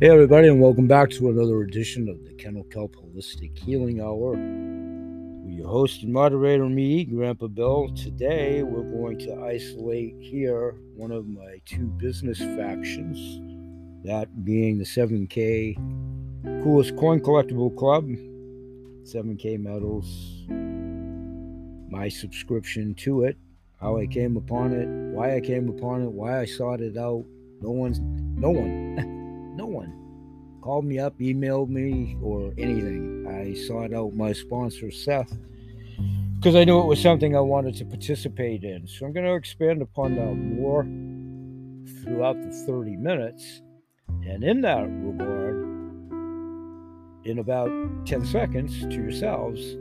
Hey, 0.00 0.10
everybody, 0.10 0.46
and 0.46 0.60
welcome 0.60 0.86
back 0.86 1.10
to 1.10 1.28
another 1.28 1.60
edition 1.62 2.08
of 2.08 2.24
the 2.24 2.32
Kennel 2.34 2.62
Kelp 2.70 2.94
Holistic 2.94 3.58
Healing 3.58 4.00
Hour. 4.00 4.36
With 4.36 5.54
your 5.56 5.66
host 5.66 6.04
and 6.04 6.12
moderator, 6.12 6.68
me, 6.68 7.04
Grandpa 7.04 7.48
Bill. 7.48 7.88
Today, 7.96 8.62
we're 8.62 8.84
going 8.84 9.18
to 9.18 9.42
isolate 9.42 10.14
here 10.20 10.76
one 10.94 11.10
of 11.10 11.26
my 11.26 11.60
two 11.64 11.88
business 11.88 12.38
factions, 12.38 13.40
that 14.04 14.44
being 14.44 14.78
the 14.78 14.84
7K 14.84 15.74
Coolest 16.62 16.96
Coin 16.96 17.18
Collectible 17.18 17.76
Club, 17.76 18.06
7K 19.02 19.58
Metals, 19.58 20.44
my 21.90 22.08
subscription 22.08 22.94
to 22.94 23.24
it, 23.24 23.36
how 23.80 23.98
I 23.98 24.06
came 24.06 24.36
upon 24.36 24.74
it, 24.74 24.86
why 25.12 25.34
I 25.34 25.40
came 25.40 25.68
upon 25.68 26.02
it, 26.02 26.12
why 26.12 26.38
I 26.38 26.44
sought 26.44 26.80
it 26.80 26.96
out. 26.96 27.24
No 27.60 27.72
one's, 27.72 27.98
no 27.98 28.50
one. 28.50 28.94
called 30.68 30.84
me 30.84 30.98
up, 30.98 31.18
emailed 31.18 31.70
me, 31.70 32.14
or 32.22 32.52
anything. 32.58 33.26
I 33.26 33.54
sought 33.54 33.94
out 33.94 34.14
my 34.14 34.34
sponsor, 34.34 34.90
Seth, 34.90 35.34
because 36.34 36.54
I 36.54 36.64
knew 36.64 36.78
it 36.78 36.84
was 36.84 37.00
something 37.00 37.34
I 37.34 37.40
wanted 37.40 37.74
to 37.76 37.86
participate 37.86 38.64
in. 38.64 38.86
So 38.86 39.06
I'm 39.06 39.14
going 39.14 39.24
to 39.24 39.32
expand 39.32 39.80
upon 39.80 40.16
that 40.16 40.34
more 40.34 40.82
throughout 42.02 42.36
the 42.42 42.50
30 42.66 42.98
minutes. 42.98 43.62
And 44.26 44.44
in 44.44 44.60
that 44.60 44.82
regard, 44.82 45.56
in 47.24 47.38
about 47.38 47.70
10 48.04 48.26
seconds 48.26 48.78
to 48.82 48.94
yourselves, 48.94 49.74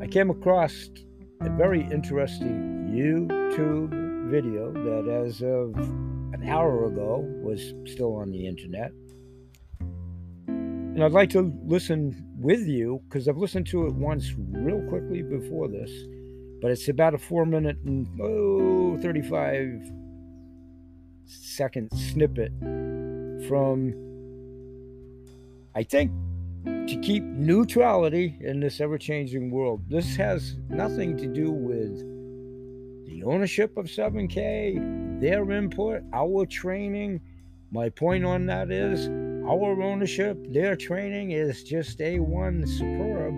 I 0.00 0.06
came 0.06 0.30
across 0.30 0.88
a 1.40 1.50
very 1.50 1.80
interesting 1.90 2.92
YouTube 2.94 4.30
video 4.30 4.70
that, 4.70 5.12
as 5.26 5.42
of 5.42 5.74
an 6.32 6.48
hour 6.48 6.86
ago, 6.86 7.28
was 7.42 7.74
still 7.86 8.14
on 8.14 8.30
the 8.30 8.46
internet. 8.46 8.92
And 10.94 11.02
I'd 11.02 11.12
like 11.12 11.30
to 11.30 11.50
listen 11.64 12.22
with 12.38 12.66
you 12.66 13.00
because 13.08 13.26
I've 13.26 13.38
listened 13.38 13.66
to 13.68 13.86
it 13.86 13.94
once 13.94 14.34
real 14.36 14.82
quickly 14.90 15.22
before 15.22 15.66
this, 15.66 15.90
but 16.60 16.70
it's 16.70 16.86
about 16.88 17.14
a 17.14 17.18
four 17.18 17.46
minute 17.46 17.78
and 17.86 18.06
oh, 18.20 18.98
35 19.00 19.90
second 21.24 21.88
snippet 21.96 22.52
from, 23.48 23.94
I 25.74 25.82
think, 25.82 26.12
to 26.66 27.00
keep 27.00 27.22
neutrality 27.22 28.36
in 28.40 28.60
this 28.60 28.78
ever 28.78 28.98
changing 28.98 29.50
world. 29.50 29.80
This 29.88 30.14
has 30.16 30.56
nothing 30.68 31.16
to 31.16 31.26
do 31.26 31.50
with 31.50 32.00
the 33.06 33.24
ownership 33.24 33.78
of 33.78 33.86
7K, 33.86 35.20
their 35.22 35.50
input, 35.52 36.02
our 36.12 36.44
training. 36.44 37.22
My 37.70 37.88
point 37.88 38.26
on 38.26 38.44
that 38.46 38.70
is 38.70 39.08
our 39.48 39.82
ownership, 39.82 40.38
their 40.50 40.76
training 40.76 41.32
is 41.32 41.64
just 41.64 41.98
A1 41.98 42.68
superb, 42.68 43.34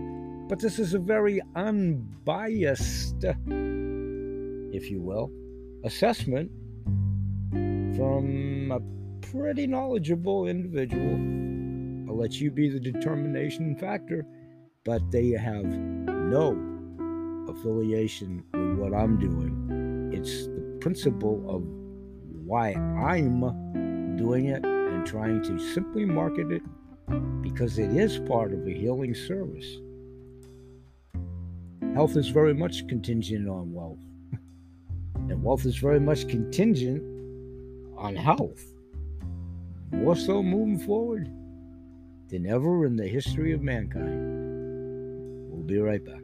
but 0.48 0.58
this 0.58 0.78
is 0.78 0.92
a 0.94 0.98
very 0.98 1.40
unbiased, 1.56 3.24
if 3.24 4.90
you 4.90 5.00
will, 5.00 5.30
assessment 5.84 6.50
from 7.96 8.70
a 8.70 8.80
pretty 9.26 9.66
knowledgeable 9.66 10.46
individual. 10.46 11.14
I'll 12.08 12.18
let 12.18 12.40
you 12.40 12.50
be 12.50 12.68
the 12.68 12.80
determination 12.80 13.74
factor, 13.76 14.26
but 14.84 15.10
they 15.10 15.30
have 15.30 15.64
no 15.64 16.56
affiliation 17.48 18.44
with 18.52 18.78
what 18.78 18.92
I'm 18.94 19.18
doing. 19.18 20.10
It's 20.12 20.46
the 20.46 20.78
principle 20.80 21.42
of 21.48 21.62
why 22.46 22.74
I'm 22.74 24.16
doing 24.16 24.46
it 24.46 24.64
and 24.94 25.06
trying 25.06 25.42
to 25.42 25.58
simply 25.58 26.04
market 26.04 26.50
it 26.50 26.62
because 27.42 27.78
it 27.78 27.90
is 27.90 28.18
part 28.20 28.52
of 28.52 28.66
a 28.66 28.70
healing 28.70 29.14
service. 29.14 29.78
Health 31.94 32.16
is 32.16 32.28
very 32.28 32.54
much 32.54 32.86
contingent 32.88 33.48
on 33.48 33.72
wealth, 33.72 34.02
and 35.28 35.42
wealth 35.42 35.66
is 35.66 35.76
very 35.76 36.00
much 36.00 36.28
contingent 36.28 37.02
on 37.96 38.16
health. 38.16 38.64
More 39.92 40.16
so 40.16 40.42
moving 40.42 40.78
forward 40.78 41.26
than 42.28 42.46
ever 42.46 42.86
in 42.86 42.96
the 42.96 43.06
history 43.06 43.52
of 43.52 43.62
mankind. 43.62 45.50
We'll 45.50 45.62
be 45.62 45.78
right 45.78 46.04
back. 46.04 46.23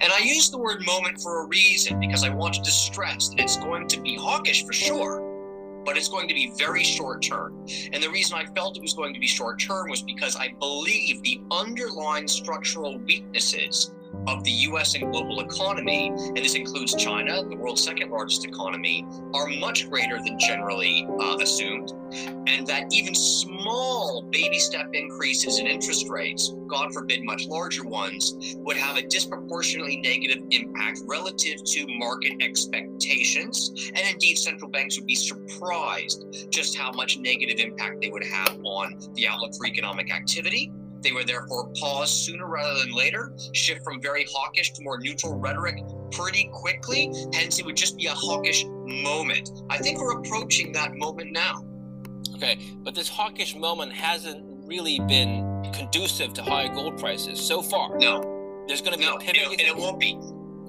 And 0.00 0.12
I 0.12 0.18
use 0.18 0.50
the 0.50 0.58
word 0.58 0.84
moment 0.84 1.20
for 1.20 1.42
a 1.42 1.46
reason 1.46 2.00
because 2.00 2.24
I 2.24 2.28
wanted 2.28 2.64
to 2.64 2.70
stress 2.70 3.28
that 3.30 3.40
it's 3.40 3.56
going 3.56 3.88
to 3.88 4.00
be 4.00 4.16
hawkish 4.16 4.64
for 4.64 4.72
sure, 4.72 5.82
but 5.84 5.96
it's 5.96 6.08
going 6.08 6.28
to 6.28 6.34
be 6.34 6.52
very 6.58 6.84
short 6.84 7.22
term. 7.22 7.66
And 7.92 8.02
the 8.02 8.10
reason 8.10 8.36
I 8.36 8.44
felt 8.54 8.76
it 8.76 8.82
was 8.82 8.94
going 8.94 9.14
to 9.14 9.20
be 9.20 9.26
short 9.26 9.58
term 9.60 9.88
was 9.88 10.02
because 10.02 10.36
I 10.36 10.54
believe 10.58 11.22
the 11.22 11.40
underlying 11.50 12.28
structural 12.28 12.98
weaknesses 12.98 13.94
of 14.26 14.44
the 14.44 14.50
US 14.50 14.94
and 14.94 15.12
global 15.12 15.40
economy, 15.40 16.08
and 16.08 16.36
this 16.36 16.54
includes 16.54 16.94
China, 16.94 17.42
the 17.42 17.56
world's 17.56 17.82
second 17.82 18.10
largest 18.10 18.44
economy, 18.44 19.06
are 19.34 19.46
much 19.48 19.88
greater 19.90 20.18
than 20.18 20.38
generally 20.38 21.06
uh, 21.20 21.36
assumed. 21.40 21.92
And 22.46 22.66
that 22.66 22.92
even 22.92 23.14
small 23.14 24.22
baby 24.30 24.58
step 24.58 24.88
increases 24.92 25.58
in 25.58 25.66
interest 25.66 26.08
rates, 26.08 26.54
God 26.66 26.92
forbid 26.92 27.24
much 27.24 27.46
larger 27.46 27.84
ones, 27.84 28.34
would 28.58 28.76
have 28.76 28.96
a 28.96 29.02
disproportionately 29.02 29.98
negative 29.98 30.44
impact 30.50 31.00
relative 31.06 31.64
to 31.64 31.86
market 31.98 32.34
expectations. 32.40 33.90
And 33.94 34.06
indeed, 34.12 34.38
central 34.38 34.70
banks 34.70 34.98
would 34.98 35.06
be 35.06 35.14
surprised 35.14 36.48
just 36.50 36.76
how 36.76 36.92
much 36.92 37.18
negative 37.18 37.58
impact 37.58 38.00
they 38.00 38.10
would 38.10 38.24
have 38.24 38.58
on 38.64 38.98
the 39.14 39.26
outlook 39.26 39.52
for 39.56 39.66
economic 39.66 40.14
activity 40.14 40.72
they 41.02 41.12
were 41.12 41.24
therefore 41.24 41.70
pause 41.78 42.10
sooner 42.10 42.46
rather 42.46 42.78
than 42.78 42.92
later, 42.92 43.32
shift 43.52 43.82
from 43.84 44.00
very 44.00 44.26
hawkish 44.30 44.72
to 44.72 44.82
more 44.82 44.98
neutral 44.98 45.34
rhetoric 45.34 45.82
pretty 46.10 46.50
quickly. 46.52 47.12
Hence, 47.32 47.58
it 47.58 47.66
would 47.66 47.76
just 47.76 47.96
be 47.96 48.06
a 48.06 48.14
hawkish 48.14 48.64
moment. 48.86 49.50
I 49.70 49.78
think 49.78 49.98
we're 49.98 50.18
approaching 50.18 50.72
that 50.72 50.94
moment 50.94 51.32
now. 51.32 51.64
Okay, 52.34 52.58
but 52.82 52.94
this 52.94 53.08
hawkish 53.08 53.54
moment 53.56 53.92
hasn't 53.92 54.44
really 54.66 54.98
been 55.00 55.70
conducive 55.72 56.32
to 56.34 56.42
high 56.42 56.68
gold 56.68 56.98
prices 56.98 57.40
so 57.40 57.62
far. 57.62 57.96
No. 57.98 58.64
There's 58.66 58.80
going 58.80 58.92
to 58.92 58.98
be 58.98 59.06
no, 59.06 59.16
a 59.16 59.18
pivot. 59.18 59.42
And, 59.42 59.60
and 59.60 59.68
it 59.68 59.76
won't 59.76 59.98
be. 59.98 60.18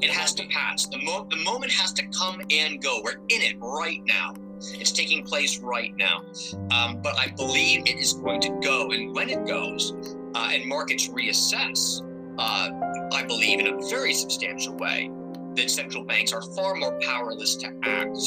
It 0.01 0.09
has 0.09 0.33
to 0.35 0.47
pass. 0.47 0.87
The, 0.87 0.97
mo- 0.97 1.27
the 1.29 1.37
moment 1.37 1.71
has 1.71 1.93
to 1.93 2.03
come 2.07 2.41
and 2.49 2.81
go. 2.81 3.01
We're 3.03 3.13
in 3.29 3.41
it 3.41 3.55
right 3.59 4.01
now. 4.05 4.33
It's 4.57 4.91
taking 4.91 5.23
place 5.23 5.59
right 5.59 5.95
now. 5.95 6.23
Um, 6.71 7.01
but 7.01 7.17
I 7.17 7.27
believe 7.35 7.81
it 7.85 7.97
is 7.97 8.13
going 8.13 8.41
to 8.41 8.49
go. 8.61 8.91
And 8.91 9.13
when 9.13 9.29
it 9.29 9.45
goes, 9.45 9.93
uh, 10.35 10.49
and 10.51 10.65
markets 10.65 11.09
reassess, 11.09 12.01
uh, 12.37 12.69
I 13.13 13.23
believe, 13.23 13.59
in 13.59 13.67
a 13.67 13.89
very 13.89 14.13
substantial 14.13 14.75
way, 14.75 15.11
that 15.55 15.69
central 15.69 16.03
banks 16.03 16.33
are 16.33 16.41
far 16.41 16.75
more 16.75 16.97
powerless 17.01 17.55
to 17.57 17.67
act 17.83 18.17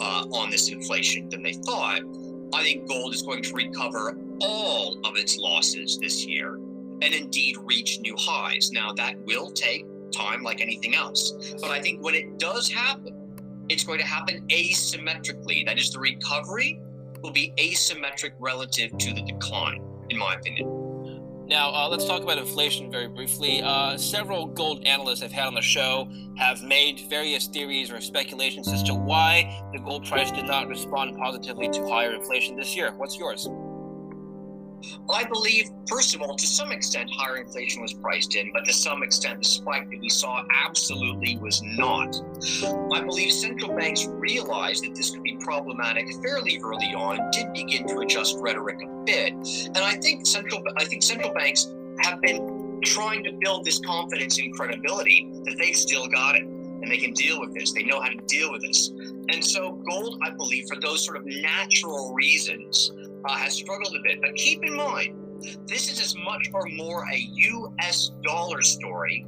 uh, 0.00 0.26
on 0.32 0.50
this 0.50 0.68
inflation 0.68 1.28
than 1.28 1.42
they 1.42 1.52
thought. 1.52 2.00
I 2.54 2.62
think 2.62 2.88
gold 2.88 3.14
is 3.14 3.22
going 3.22 3.42
to 3.44 3.54
recover 3.54 4.16
all 4.40 4.98
of 5.04 5.16
its 5.16 5.36
losses 5.38 5.98
this 5.98 6.26
year 6.26 6.56
and 6.56 7.14
indeed 7.14 7.56
reach 7.64 8.00
new 8.00 8.14
highs. 8.18 8.70
Now, 8.72 8.92
that 8.92 9.16
will 9.24 9.50
take 9.50 9.86
time 10.12 10.42
like 10.42 10.60
anything 10.60 10.94
else. 10.94 11.54
But 11.60 11.70
I 11.70 11.80
think 11.80 12.02
when 12.02 12.14
it 12.14 12.38
does 12.38 12.70
happen, 12.70 13.18
it's 13.68 13.84
going 13.84 13.98
to 13.98 14.06
happen 14.06 14.46
asymmetrically. 14.48 15.64
That 15.64 15.78
is, 15.78 15.90
the 15.90 16.00
recovery 16.00 16.80
will 17.22 17.32
be 17.32 17.54
asymmetric 17.56 18.32
relative 18.38 18.96
to 18.98 19.14
the 19.14 19.22
decline, 19.22 19.82
in 20.10 20.18
my 20.18 20.34
opinion. 20.34 20.81
Now, 21.52 21.70
uh, 21.70 21.86
let's 21.90 22.06
talk 22.06 22.22
about 22.22 22.38
inflation 22.38 22.90
very 22.90 23.08
briefly. 23.08 23.60
Uh, 23.60 23.98
several 23.98 24.46
gold 24.46 24.86
analysts 24.86 25.22
I've 25.22 25.32
had 25.32 25.48
on 25.48 25.52
the 25.52 25.60
show 25.60 26.08
have 26.38 26.62
made 26.62 27.00
various 27.10 27.46
theories 27.46 27.90
or 27.90 28.00
speculations 28.00 28.68
as 28.72 28.82
to 28.84 28.94
why 28.94 29.62
the 29.74 29.78
gold 29.78 30.06
price 30.06 30.30
did 30.30 30.46
not 30.46 30.66
respond 30.66 31.18
positively 31.18 31.68
to 31.68 31.86
higher 31.86 32.14
inflation 32.14 32.56
this 32.56 32.74
year. 32.74 32.94
What's 32.96 33.18
yours? 33.18 33.50
I 35.12 35.24
believe, 35.24 35.70
first 35.88 36.14
of 36.14 36.22
all, 36.22 36.36
to 36.36 36.46
some 36.46 36.72
extent, 36.72 37.10
higher 37.16 37.36
inflation 37.38 37.82
was 37.82 37.92
priced 37.94 38.36
in, 38.36 38.50
but 38.52 38.64
to 38.64 38.72
some 38.72 39.02
extent, 39.02 39.38
the 39.38 39.44
spike 39.44 39.90
that 39.90 40.00
we 40.00 40.08
saw 40.08 40.44
absolutely 40.64 41.36
was 41.38 41.62
not. 41.62 42.14
I 42.92 43.02
believe 43.02 43.32
central 43.32 43.74
banks 43.76 44.06
realized 44.06 44.84
that 44.84 44.94
this 44.94 45.10
could 45.10 45.22
be 45.22 45.36
problematic 45.36 46.06
fairly 46.22 46.60
early 46.62 46.94
on, 46.94 47.30
did 47.30 47.52
begin 47.52 47.86
to 47.88 47.98
adjust 48.00 48.36
rhetoric 48.38 48.80
a 48.82 49.04
bit, 49.04 49.32
and 49.32 49.78
I 49.78 49.96
think 49.96 50.26
central 50.26 50.62
I 50.76 50.84
think 50.84 51.02
central 51.02 51.32
banks 51.32 51.72
have 52.02 52.20
been 52.20 52.80
trying 52.84 53.22
to 53.24 53.32
build 53.40 53.64
this 53.64 53.78
confidence 53.80 54.38
and 54.38 54.52
credibility 54.54 55.30
that 55.44 55.56
they've 55.58 55.76
still 55.76 56.08
got 56.08 56.36
it 56.36 56.42
and 56.82 56.90
they 56.90 56.98
can 56.98 57.12
deal 57.12 57.40
with 57.40 57.54
this. 57.54 57.72
They 57.72 57.84
know 57.84 58.00
how 58.00 58.08
to 58.08 58.20
deal 58.26 58.50
with 58.50 58.62
this. 58.62 58.88
And 58.88 59.42
so, 59.42 59.80
gold, 59.88 60.20
I 60.22 60.30
believe, 60.30 60.66
for 60.68 60.80
those 60.80 61.04
sort 61.04 61.16
of 61.16 61.24
natural 61.24 62.12
reasons, 62.12 62.90
uh, 63.24 63.36
has 63.36 63.54
struggled 63.54 63.94
a 63.94 64.02
bit. 64.02 64.20
But 64.20 64.34
keep 64.36 64.64
in 64.64 64.74
mind, 64.74 65.18
This 65.66 65.90
is 65.90 66.00
as 66.00 66.14
much 66.16 66.48
or 66.52 66.66
more 66.66 67.04
a 67.12 67.16
US 67.16 68.12
dollar 68.22 68.62
story 68.62 69.26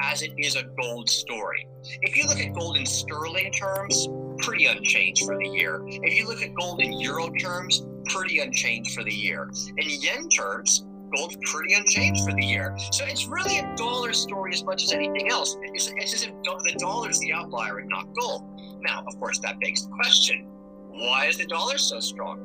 as 0.00 0.22
it 0.22 0.32
is 0.38 0.56
a 0.56 0.64
gold 0.80 1.08
story. 1.08 1.66
If 2.02 2.16
you 2.16 2.24
look 2.28 2.38
at 2.38 2.52
gold 2.54 2.76
in 2.76 2.86
sterling 2.86 3.52
terms, 3.52 4.08
pretty 4.38 4.66
unchanged 4.66 5.24
for 5.24 5.36
the 5.38 5.48
year. 5.48 5.82
If 5.86 6.18
you 6.18 6.26
look 6.26 6.42
at 6.42 6.54
gold 6.54 6.80
in 6.82 7.00
euro 7.00 7.30
terms, 7.30 7.86
pretty 8.06 8.40
unchanged 8.40 8.94
for 8.94 9.04
the 9.04 9.12
year. 9.12 9.50
In 9.78 9.88
yen 10.02 10.28
terms, 10.28 10.84
gold's 11.16 11.36
pretty 11.44 11.74
unchanged 11.74 12.24
for 12.24 12.32
the 12.32 12.44
year. 12.44 12.76
So 12.92 13.04
it's 13.06 13.26
really 13.26 13.58
a 13.58 13.74
dollar 13.76 14.12
story 14.12 14.52
as 14.52 14.64
much 14.64 14.82
as 14.84 14.92
anything 14.92 15.30
else. 15.30 15.56
It's, 15.62 15.90
it's 15.96 16.14
as 16.14 16.22
if 16.24 16.30
the 16.42 16.76
dollar 16.78 17.10
is 17.10 17.18
the 17.20 17.32
outlier 17.32 17.78
and 17.78 17.88
not 17.88 18.06
gold. 18.20 18.42
Now, 18.82 19.04
of 19.06 19.18
course, 19.18 19.38
that 19.40 19.58
begs 19.60 19.86
the 19.86 19.92
question 19.92 20.46
why 20.94 21.26
is 21.26 21.38
the 21.38 21.46
dollar 21.46 21.78
so 21.78 22.00
strong? 22.00 22.40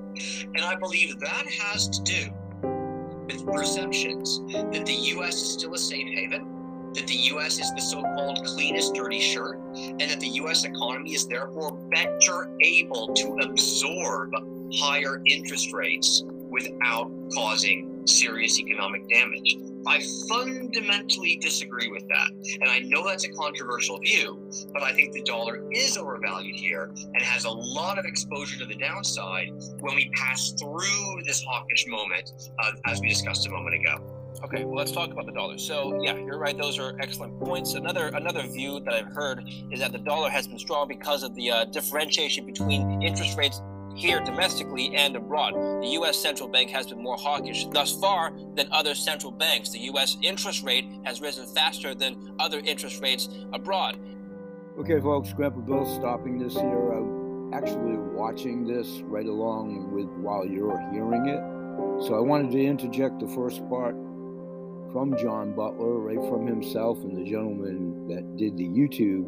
And 0.55 0.63
I 0.65 0.75
believe 0.75 1.19
that 1.19 1.45
has 1.61 1.87
to 1.89 2.01
do 2.03 2.33
with 3.25 3.45
perceptions 3.45 4.41
that 4.51 4.85
the 4.85 4.93
US 5.15 5.35
is 5.35 5.53
still 5.53 5.73
a 5.73 5.77
safe 5.77 6.07
haven 6.07 6.59
that 6.93 7.05
the 7.07 7.15
US 7.33 7.59
is 7.59 7.71
the 7.75 7.81
so 7.81 8.01
called 8.01 8.43
cleanest 8.45 8.95
dirty 8.95 9.19
shirt, 9.19 9.59
and 9.75 10.01
that 10.01 10.19
the 10.19 10.29
US 10.43 10.63
economy 10.65 11.13
is 11.13 11.27
therefore 11.27 11.71
better 11.91 12.51
able 12.61 13.13
to 13.13 13.37
absorb 13.43 14.31
higher 14.73 15.21
interest 15.25 15.71
rates 15.73 16.23
without 16.49 17.11
causing 17.33 18.01
serious 18.05 18.59
economic 18.59 19.07
damage. 19.09 19.57
I 19.87 20.03
fundamentally 20.27 21.37
disagree 21.37 21.89
with 21.89 22.07
that. 22.07 22.29
And 22.61 22.69
I 22.69 22.79
know 22.79 23.05
that's 23.05 23.25
a 23.25 23.29
controversial 23.29 23.99
view, 23.99 24.49
but 24.73 24.83
I 24.83 24.93
think 24.93 25.13
the 25.13 25.23
dollar 25.23 25.63
is 25.71 25.97
overvalued 25.97 26.55
here 26.55 26.91
and 27.13 27.21
has 27.21 27.45
a 27.45 27.49
lot 27.49 27.97
of 27.97 28.05
exposure 28.05 28.57
to 28.59 28.65
the 28.65 28.75
downside 28.75 29.49
when 29.79 29.95
we 29.95 30.09
pass 30.15 30.51
through 30.59 31.21
this 31.25 31.43
hawkish 31.43 31.87
moment, 31.87 32.31
uh, 32.59 32.71
as 32.85 33.01
we 33.01 33.09
discussed 33.09 33.47
a 33.47 33.49
moment 33.49 33.75
ago. 33.75 34.01
Okay, 34.43 34.63
well, 34.63 34.75
let's 34.75 34.91
talk 34.91 35.11
about 35.11 35.25
the 35.25 35.33
dollar. 35.33 35.57
So, 35.57 36.01
yeah, 36.01 36.15
you're 36.15 36.37
right; 36.37 36.57
those 36.57 36.79
are 36.79 36.95
excellent 37.01 37.37
points. 37.39 37.73
Another 37.73 38.07
another 38.07 38.43
view 38.47 38.79
that 38.81 38.93
I've 38.93 39.13
heard 39.13 39.43
is 39.71 39.81
that 39.81 39.91
the 39.91 39.97
dollar 39.97 40.29
has 40.29 40.47
been 40.47 40.59
strong 40.59 40.87
because 40.87 41.23
of 41.23 41.35
the 41.35 41.51
uh, 41.51 41.65
differentiation 41.65 42.45
between 42.45 43.01
interest 43.01 43.37
rates 43.37 43.61
here 43.95 44.19
domestically 44.21 44.95
and 44.95 45.15
abroad. 45.15 45.53
The 45.81 45.89
U.S. 45.89 46.17
central 46.17 46.49
bank 46.49 46.69
has 46.71 46.87
been 46.87 47.01
more 47.01 47.17
hawkish 47.17 47.65
thus 47.67 47.97
far 47.99 48.33
than 48.55 48.71
other 48.71 48.95
central 48.95 49.31
banks. 49.31 49.69
The 49.69 49.79
U.S. 49.79 50.17
interest 50.21 50.63
rate 50.63 50.85
has 51.03 51.21
risen 51.21 51.45
faster 51.47 51.93
than 51.93 52.33
other 52.39 52.59
interest 52.59 53.01
rates 53.01 53.29
abroad. 53.53 53.99
Okay, 54.79 54.99
folks, 54.99 55.33
Grandpa 55.33 55.59
Bill 55.59 55.85
stopping 55.95 56.39
this 56.39 56.53
here. 56.53 56.93
I'm 56.93 57.53
actually 57.53 57.97
watching 57.97 58.65
this 58.65 59.01
right 59.01 59.25
along 59.25 59.91
with 59.91 60.07
while 60.23 60.45
you're 60.45 60.79
hearing 60.91 61.27
it. 61.27 62.05
So 62.05 62.15
I 62.15 62.19
wanted 62.19 62.51
to 62.51 62.63
interject 62.63 63.19
the 63.19 63.27
first 63.27 63.67
part 63.69 63.95
from 64.93 65.15
John 65.17 65.53
Butler, 65.53 65.99
right 65.99 66.29
from 66.29 66.47
himself 66.47 67.03
and 67.03 67.17
the 67.17 67.29
gentleman 67.29 68.07
that 68.07 68.37
did 68.37 68.57
the 68.57 68.67
YouTube. 68.67 69.25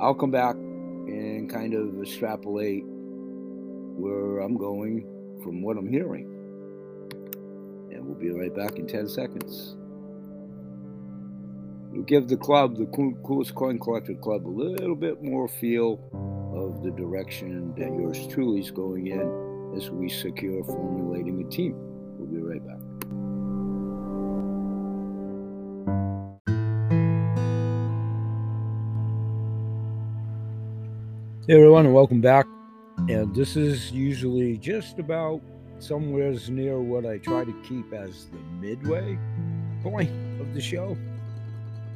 I'll 0.00 0.14
come 0.14 0.30
back 0.30 0.54
and 0.56 1.48
kind 1.50 1.74
of 1.74 2.00
extrapolate 2.00 2.84
where 3.98 4.38
I'm 4.38 4.56
going 4.56 5.02
from 5.42 5.60
what 5.62 5.76
I'm 5.76 5.88
hearing. 5.88 6.26
And 7.92 8.06
we'll 8.06 8.18
be 8.18 8.30
right 8.30 8.54
back 8.54 8.78
in 8.78 8.86
10 8.86 9.08
seconds. 9.08 9.76
We'll 11.90 12.04
give 12.04 12.28
the 12.28 12.36
club, 12.36 12.76
the 12.76 12.86
Coolest 12.86 13.54
Coin 13.54 13.78
Collector 13.78 14.14
Club, 14.14 14.46
a 14.46 14.48
little 14.48 14.94
bit 14.94 15.22
more 15.22 15.48
feel 15.48 15.98
of 16.54 16.82
the 16.82 16.90
direction 16.92 17.74
that 17.76 17.88
yours 17.88 18.26
truly 18.28 18.60
is 18.60 18.70
going 18.70 19.08
in 19.08 19.74
as 19.76 19.90
we 19.90 20.08
secure 20.08 20.62
formulating 20.64 21.44
a 21.44 21.50
team. 21.50 21.74
We'll 22.18 22.28
be 22.28 22.38
right 22.38 22.64
back. 22.64 22.78
Hey 31.48 31.54
everyone, 31.54 31.86
and 31.86 31.94
welcome 31.94 32.20
back. 32.20 32.46
And 33.08 33.28
mm. 33.28 33.34
this 33.34 33.56
is 33.56 33.90
usually 33.90 34.58
just 34.58 34.98
about 34.98 35.40
somewhere 35.78 36.34
near 36.48 36.78
what 36.80 37.06
I 37.06 37.18
try 37.18 37.44
to 37.44 37.52
keep 37.62 37.92
as 37.92 38.26
the 38.26 38.38
midway 38.60 39.18
point 39.82 40.10
of 40.40 40.52
the 40.52 40.60
show. 40.60 40.96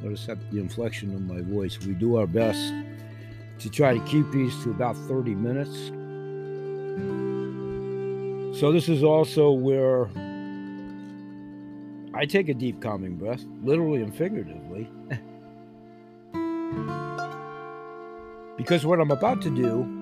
Notice 0.01 0.25
that 0.25 0.37
the 0.51 0.59
inflection 0.59 1.13
of 1.13 1.21
my 1.21 1.41
voice. 1.41 1.79
We 1.79 1.93
do 1.93 2.17
our 2.17 2.27
best 2.27 2.73
to 3.59 3.69
try 3.69 3.97
to 3.97 4.03
keep 4.05 4.29
these 4.31 4.53
to 4.63 4.71
about 4.71 4.97
30 4.97 5.35
minutes. 5.35 5.91
So, 8.59 8.71
this 8.71 8.89
is 8.89 9.03
also 9.03 9.51
where 9.51 10.09
I 12.13 12.25
take 12.25 12.49
a 12.49 12.53
deep, 12.53 12.81
calming 12.81 13.15
breath, 13.15 13.43
literally 13.63 14.01
and 14.01 14.15
figuratively. 14.15 14.89
Because 18.55 18.85
what 18.85 19.01
I'm 19.01 19.11
about 19.11 19.41
to 19.41 19.49
do, 19.49 19.92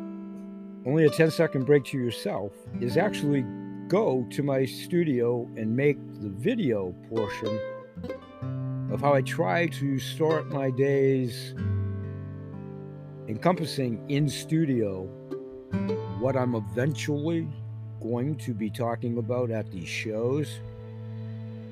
only 0.86 1.06
a 1.06 1.10
10 1.10 1.32
second 1.32 1.66
break 1.66 1.86
to 1.86 1.98
yourself, 1.98 2.54
is 2.80 2.98
actually 2.98 3.46
go 3.88 4.26
to 4.32 4.42
my 4.42 4.66
studio 4.66 5.48
and 5.58 5.76
make 5.76 5.98
the 6.22 6.30
video 6.30 6.96
portion 7.10 7.60
of 8.92 9.02
how 9.02 9.14
I 9.14 9.22
try 9.22 9.68
to 9.68 10.00
start 10.00 10.50
my 10.50 10.72
days 10.72 11.54
encompassing 13.28 14.04
in 14.10 14.28
studio 14.28 15.04
what 16.20 16.36
I'm 16.36 16.56
eventually 16.56 17.48
going 18.02 18.36
to 18.38 18.54
be 18.54 18.70
talking 18.70 19.18
about 19.18 19.52
at 19.52 19.72
these 19.72 19.88
shows. 19.88 20.60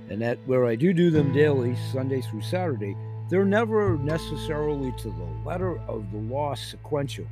And 0.09 0.21
that 0.21 0.39
where 0.45 0.65
I 0.65 0.75
do 0.75 0.94
do 0.94 1.11
them 1.11 1.33
daily, 1.33 1.75
Sunday 1.91 2.21
through 2.21 2.41
Saturday, 2.41 2.95
they're 3.29 3.45
never 3.45 3.97
necessarily 3.97 4.91
to 5.00 5.09
the 5.09 5.29
letter 5.45 5.79
of 5.88 6.11
the 6.11 6.17
law 6.17 6.56
sequential 6.56 7.27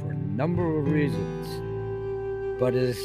for 0.00 0.10
a 0.12 0.14
number 0.14 0.78
of 0.78 0.88
reasons, 0.88 1.48
but 2.58 2.74
as 2.74 2.98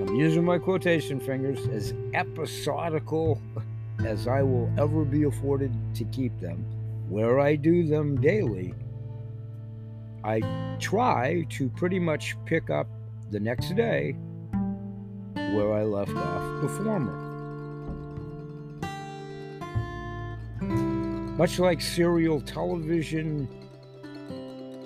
I'm 0.00 0.14
using 0.14 0.44
my 0.44 0.58
quotation 0.58 1.20
fingers, 1.20 1.66
as 1.68 1.94
episodical 2.14 3.40
as 4.04 4.26
I 4.26 4.42
will 4.42 4.72
ever 4.78 5.04
be 5.04 5.24
afforded 5.24 5.72
to 5.94 6.04
keep 6.04 6.38
them, 6.40 6.64
where 7.08 7.40
I 7.40 7.56
do 7.56 7.86
them 7.86 8.20
daily, 8.20 8.74
I 10.24 10.40
try 10.80 11.46
to 11.50 11.68
pretty 11.70 11.98
much 11.98 12.36
pick 12.44 12.70
up 12.70 12.86
the 13.30 13.40
next 13.40 13.74
day 13.76 14.16
where 15.34 15.72
I 15.72 15.82
left 15.82 16.14
off 16.14 16.62
the 16.62 16.68
former. 16.68 17.30
Much 21.36 21.58
like 21.58 21.80
serial 21.80 22.40
television, 22.40 23.48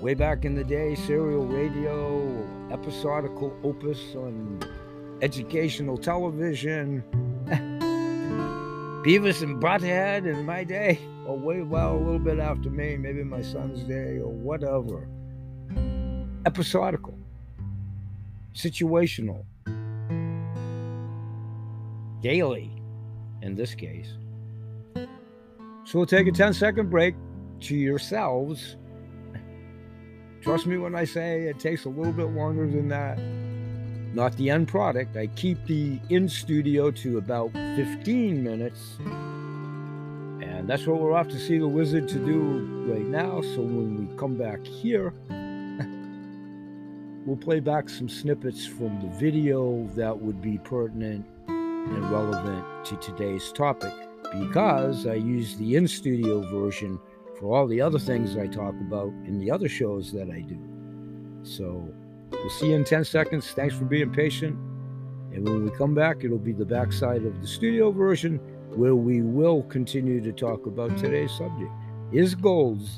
way 0.05 0.13
back 0.13 0.45
in 0.45 0.55
the 0.55 0.63
day, 0.63 0.95
serial 0.95 1.47
radio, 1.47 2.47
episodical 2.71 3.57
opus 3.65 4.15
on 4.15 4.61
educational 5.23 5.97
television, 5.97 7.03
Beavis 9.03 9.41
and 9.41 9.63
Butthead 9.63 10.27
in 10.27 10.45
my 10.45 10.63
day, 10.63 10.99
or 11.27 11.39
way 11.39 11.63
well 11.63 11.97
a 11.97 11.97
little 11.97 12.19
bit 12.19 12.39
after 12.39 12.69
me, 12.69 12.99
maybe 12.99 13.25
my 13.25 13.41
son's 13.41 13.83
day, 13.85 14.19
or 14.19 14.31
whatever. 14.31 15.09
Episodical, 16.45 17.17
situational, 18.55 19.43
daily, 22.21 22.71
in 23.41 23.55
this 23.55 23.75
case. 23.75 24.13
So 25.85 25.99
we'll 25.99 26.05
take 26.05 26.27
a 26.27 26.33
10 26.33 26.53
second 26.53 26.91
break 26.91 27.15
to 27.61 27.75
yourselves. 27.75 28.77
Trust 30.45 30.67
me 30.67 30.77
when 30.77 30.95
I 30.95 31.05
say 31.05 31.45
it 31.45 31.59
takes 31.59 31.87
a 31.87 31.89
little 31.89 32.13
bit 32.13 32.27
longer 32.27 32.67
than 32.67 32.87
that. 32.89 33.19
Not 34.15 34.37
the 34.37 34.51
end 34.51 34.69
product. 34.69 35.17
I 35.17 35.29
keep 35.29 35.65
the 35.65 35.99
in 36.11 36.29
studio 36.29 36.91
to 36.91 37.17
about 37.17 37.51
15 37.53 38.45
minutes. 38.45 38.99
And 39.01 40.69
that's 40.69 40.87
what 40.87 41.01
we're 41.01 41.15
off 41.15 41.29
to 41.29 41.39
see 41.39 41.57
the 41.57 41.67
wizard 41.67 42.09
to 42.09 42.19
do 42.19 42.93
right 42.93 43.07
now. 43.07 43.41
So 43.41 43.63
when 43.63 44.07
we 44.07 44.17
come 44.19 44.37
back 44.37 44.63
here, 44.67 45.15
we'll 47.25 47.39
play 47.39 47.61
back 47.61 47.89
some 47.89 48.11
snippets 48.11 48.67
from 48.67 49.01
the 49.01 49.09
video 49.19 49.89
that 49.95 50.21
would 50.21 50.43
be 50.43 50.59
pertinent 50.59 51.25
and 51.49 52.11
relevant 52.11 52.85
to 52.85 52.97
today's 52.97 53.51
topic 53.51 53.95
because 54.39 55.07
I 55.07 55.15
use 55.15 55.57
the 55.57 55.77
in 55.77 55.89
studio 55.89 56.43
version 56.43 57.01
for 57.39 57.57
all 57.57 57.67
the 57.67 57.81
other 57.81 57.99
things 57.99 58.37
I 58.37 58.47
talk 58.47 58.75
about 58.81 59.09
in 59.27 59.39
the 59.39 59.51
other 59.51 59.69
shows 59.69 60.13
that 60.13 60.31
I 60.31 60.41
do. 60.41 60.59
So 61.43 61.89
we'll 62.31 62.51
see 62.51 62.69
you 62.69 62.77
in 62.77 62.85
10 62.85 63.05
seconds. 63.05 63.51
Thanks 63.51 63.75
for 63.75 63.85
being 63.85 64.11
patient. 64.13 64.57
And 65.33 65.45
when 65.45 65.65
we 65.65 65.71
come 65.71 65.95
back, 65.95 66.25
it'll 66.25 66.39
be 66.39 66.53
the 66.53 66.65
backside 66.65 67.25
of 67.25 67.41
the 67.41 67.47
studio 67.47 67.91
version 67.91 68.39
where 68.71 68.95
we 68.95 69.23
will 69.23 69.63
continue 69.65 70.21
to 70.21 70.33
talk 70.33 70.67
about 70.67 70.97
today's 70.97 71.33
subject. 71.33 71.71
Is 72.13 72.35
gold 72.35 72.89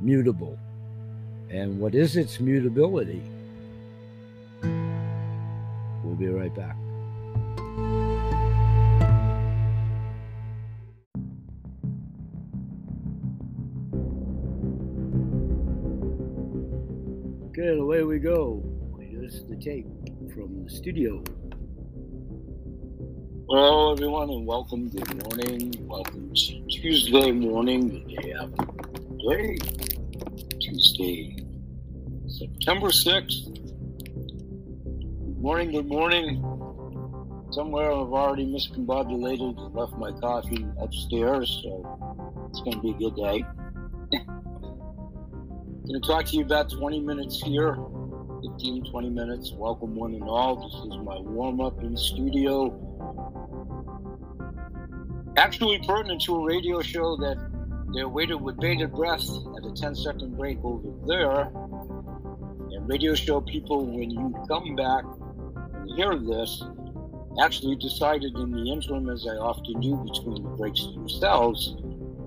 mutable? 0.00 0.58
And 1.50 1.78
what 1.78 1.94
is 1.94 2.16
its 2.16 2.40
mutability? 2.40 3.22
We'll 6.02 6.16
be 6.16 6.26
right 6.26 6.54
back. 6.54 6.76
And 17.64 17.80
away 17.80 18.02
we 18.02 18.18
go. 18.18 18.62
Here's 19.00 19.42
the 19.44 19.56
tape 19.56 19.86
from 20.34 20.64
the 20.64 20.68
studio. 20.68 21.24
Hello, 23.48 23.90
everyone, 23.90 24.28
and 24.28 24.46
welcome. 24.46 24.90
Good 24.90 25.24
morning. 25.24 25.72
Welcome 25.88 26.34
to 26.34 26.66
Tuesday 26.68 27.32
morning, 27.32 27.88
the 27.88 28.16
day 28.16 28.34
after 28.34 28.66
today, 29.18 29.56
Tuesday, 30.60 31.42
September 32.26 32.88
6th. 32.88 33.54
Good 33.54 35.38
morning, 35.40 35.72
good 35.72 35.86
morning. 35.86 36.42
Somewhere 37.50 37.90
I've 37.90 38.12
already 38.12 38.44
miscombobulated 38.44 39.58
and 39.58 39.74
left 39.74 39.94
my 39.94 40.12
coffee 40.20 40.66
upstairs, 40.78 41.62
so 41.62 42.46
it's 42.50 42.60
going 42.60 42.76
to 42.76 42.82
be 42.82 42.90
a 42.90 43.10
good 43.10 43.16
day. 43.16 43.63
Going 45.86 46.00
to 46.00 46.08
talk 46.08 46.24
to 46.24 46.36
you 46.36 46.42
about 46.42 46.70
20 46.70 47.00
minutes 47.00 47.42
here. 47.42 47.76
15 48.42 48.84
20 48.90 49.10
minutes. 49.10 49.52
Welcome 49.52 49.94
one 49.94 50.14
and 50.14 50.24
all. 50.24 50.56
This 50.56 50.74
is 50.74 50.98
my 51.04 51.18
warm-up 51.18 51.82
in 51.82 51.96
studio. 51.96 52.72
Actually 55.36 55.78
pertinent 55.86 56.22
to 56.22 56.36
a 56.36 56.44
radio 56.44 56.80
show 56.80 57.16
that 57.16 57.36
they're 57.94 58.08
waited 58.08 58.36
with 58.36 58.58
bated 58.60 58.92
breath 58.92 59.28
at 59.58 59.66
a 59.66 59.72
10 59.74 59.94
second 59.94 60.36
break 60.38 60.58
over 60.64 60.88
there. 61.06 61.52
And 62.72 62.88
radio 62.88 63.14
show 63.14 63.42
people 63.42 63.84
when 63.84 64.10
you 64.10 64.34
come 64.48 64.74
back 64.76 65.04
and 65.74 65.90
hear 65.96 66.16
this 66.16 66.64
actually 67.42 67.76
decided 67.76 68.34
in 68.36 68.52
the 68.52 68.72
interim 68.72 69.08
as 69.08 69.26
i 69.26 69.34
often 69.34 69.80
do 69.80 69.96
between 69.96 70.40
the 70.40 70.48
breaks 70.50 70.84
themselves 70.94 71.74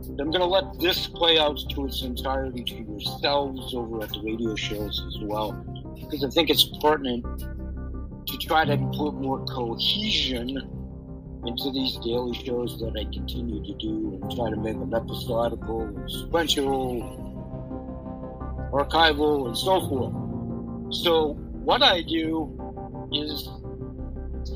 I'm 0.10 0.32
going 0.32 0.40
to 0.40 0.46
let 0.46 0.80
this 0.80 1.08
play 1.08 1.38
out 1.38 1.60
to 1.70 1.86
its 1.86 2.02
entirety 2.02 2.64
to 2.64 2.76
yourselves 2.76 3.74
over 3.74 4.04
at 4.04 4.10
the 4.10 4.22
radio 4.24 4.56
shows 4.56 5.04
as 5.08 5.18
well, 5.22 5.52
because 5.96 6.24
I 6.24 6.30
think 6.30 6.50
it's 6.50 6.66
pertinent 6.80 7.24
to 8.28 8.38
try 8.38 8.66
to 8.66 8.78
put 8.96 9.14
more 9.14 9.46
cohesion 9.46 10.58
into 11.46 11.72
these 11.72 11.98
daily 11.98 12.34
shows 12.34 12.80
that 12.80 12.94
I 12.98 13.04
continue 13.14 13.64
to 13.64 13.74
do 13.76 14.20
and 14.22 14.36
try 14.36 14.50
to 14.50 14.58
make 14.58 14.80
them 14.80 14.94
episodical, 14.94 15.94
sequential, 16.08 17.02
archival, 18.74 19.48
and 19.48 19.58
so 19.58 19.88
forth. 19.88 20.94
So, 20.94 21.34
what 21.64 21.84
I 21.84 22.02
do 22.02 23.10
is 23.12 23.48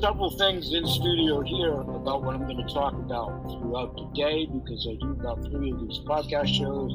several 0.02 0.36
things 0.36 0.74
in 0.74 0.84
studio 0.84 1.42
here 1.42 1.74
about 1.74 2.24
what 2.24 2.34
I'm 2.34 2.42
going 2.42 2.56
to 2.56 2.74
talk 2.74 2.92
about 2.92 3.30
throughout 3.52 3.94
the 3.94 4.10
day 4.20 4.46
because 4.46 4.84
I 4.90 4.96
do 5.00 5.12
about 5.12 5.44
three 5.44 5.70
of 5.70 5.78
these 5.78 6.00
podcast 6.00 6.48
shows. 6.48 6.90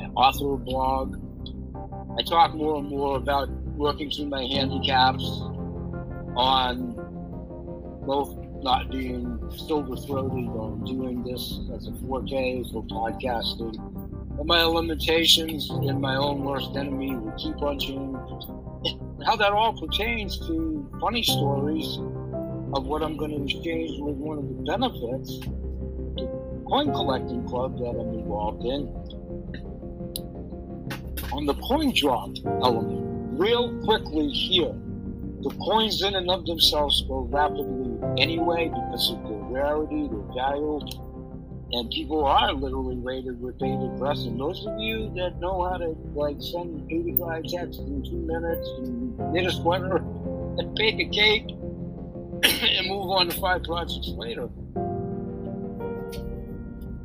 I 0.00 0.08
author 0.16 0.54
a 0.54 0.56
blog. 0.56 1.20
I 2.18 2.22
talk 2.22 2.54
more 2.54 2.78
and 2.78 2.88
more 2.88 3.18
about 3.18 3.50
working 3.76 4.10
through 4.10 4.30
my 4.30 4.42
handicaps 4.44 5.22
on 6.34 6.94
both 8.06 8.34
not 8.62 8.90
being 8.90 9.38
silver 9.68 9.94
throated 9.94 10.48
on 10.48 10.82
doing 10.86 11.24
this 11.24 11.60
as 11.74 11.88
a 11.88 11.90
4K 11.90 12.72
for 12.72 12.82
podcasting 12.84 13.76
and 14.38 14.46
my 14.46 14.64
limitations 14.64 15.68
and 15.68 16.00
my 16.00 16.16
own 16.16 16.42
worst 16.42 16.74
enemy 16.74 17.16
with 17.16 17.36
keep 17.36 17.54
punching 17.58 18.14
how 19.26 19.36
that 19.36 19.52
all 19.52 19.78
pertains 19.78 20.38
to 20.46 20.88
funny 21.00 21.22
stories 21.22 21.98
of 22.74 22.86
what 22.86 23.02
I'm 23.02 23.16
going 23.16 23.30
to 23.30 23.42
exchange 23.42 24.00
with 24.00 24.16
one 24.16 24.38
of 24.38 24.48
the 24.48 24.54
benefits, 24.64 25.38
the 26.16 26.62
coin 26.66 26.92
collecting 26.92 27.46
club 27.48 27.78
that 27.78 27.90
I'm 27.90 28.18
involved 28.18 28.64
in, 28.64 28.88
on 31.32 31.46
the 31.46 31.54
coin 31.54 31.92
drop 31.94 32.30
element. 32.62 33.04
Real 33.38 33.78
quickly 33.84 34.28
here, 34.28 34.74
the 35.42 35.50
coins 35.64 36.02
in 36.02 36.14
and 36.14 36.30
of 36.30 36.46
themselves 36.46 37.04
go 37.06 37.20
rapidly 37.30 38.00
anyway 38.20 38.68
because 38.68 39.10
of 39.10 39.22
their 39.22 39.38
rarity, 39.38 40.08
their 40.08 40.34
value, 40.34 40.80
and 41.72 41.90
people 41.90 42.24
are 42.24 42.52
literally 42.52 42.96
rated 42.96 43.40
with 43.40 43.58
bated 43.58 43.96
breath. 43.98 44.18
And 44.18 44.40
those 44.40 44.64
of 44.66 44.78
you 44.78 45.12
that 45.16 45.38
know 45.40 45.68
how 45.68 45.76
to 45.76 45.96
like 46.14 46.36
send 46.40 46.90
85 46.90 47.44
texts 47.44 47.78
in 47.82 48.02
two 48.04 48.16
minutes 48.16 48.68
and 48.78 49.18
knit 49.32 49.46
a 49.46 49.50
sweater 49.50 49.96
and 49.96 50.74
bake 50.76 51.00
a 51.00 51.08
cake 51.10 51.50
and 52.44 52.88
move 52.88 53.10
on 53.10 53.28
to 53.28 53.40
five 53.40 53.62
projects 53.62 54.08
later. 54.08 54.48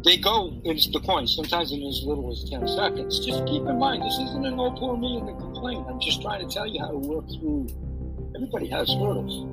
They 0.04 0.18
go 0.18 0.60
into 0.64 0.90
the 0.90 1.00
coin, 1.00 1.28
sometimes 1.28 1.72
in 1.72 1.84
as 1.84 2.02
little 2.04 2.32
as 2.32 2.50
10 2.50 2.68
seconds. 2.68 3.24
Just 3.24 3.46
keep 3.46 3.62
in 3.62 3.78
mind, 3.78 4.04
this 4.04 4.18
isn't 4.18 4.46
an 4.46 4.60
oh, 4.60 4.72
poor 4.72 4.98
me 4.98 5.18
in 5.18 5.26
the 5.28 5.34
complaint. 5.34 5.86
I'm 5.88 6.00
just 6.00 6.22
trying 6.22 6.48
to 6.48 6.54
tell 6.54 6.66
you 6.66 6.82
how 6.82 6.90
to 6.90 6.98
work 6.98 7.26
through. 7.30 7.68
Everybody 8.36 8.68
has 8.70 8.90
hurdles. 8.90 9.48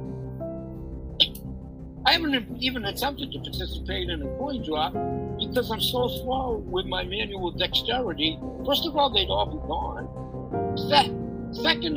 I 2.07 2.13
haven't 2.13 2.63
even 2.63 2.87
attempted 2.87 3.33
to 3.33 3.41
participate 3.41 4.09
in 4.09 4.23
a 4.23 4.29
coin 4.39 4.65
drop 4.65 4.95
because 5.39 5.71
I'm 5.71 5.83
so 5.83 6.09
slow 6.09 6.65
with 6.67 6.87
my 6.87 7.05
manual 7.05 7.51
dexterity. 7.51 8.39
First 8.65 8.87
of 8.87 8.97
all, 8.97 9.11
they'd 9.11 9.29
all 9.29 9.47
be 9.47 9.59
gone. 9.69 10.09
Second 10.89 11.18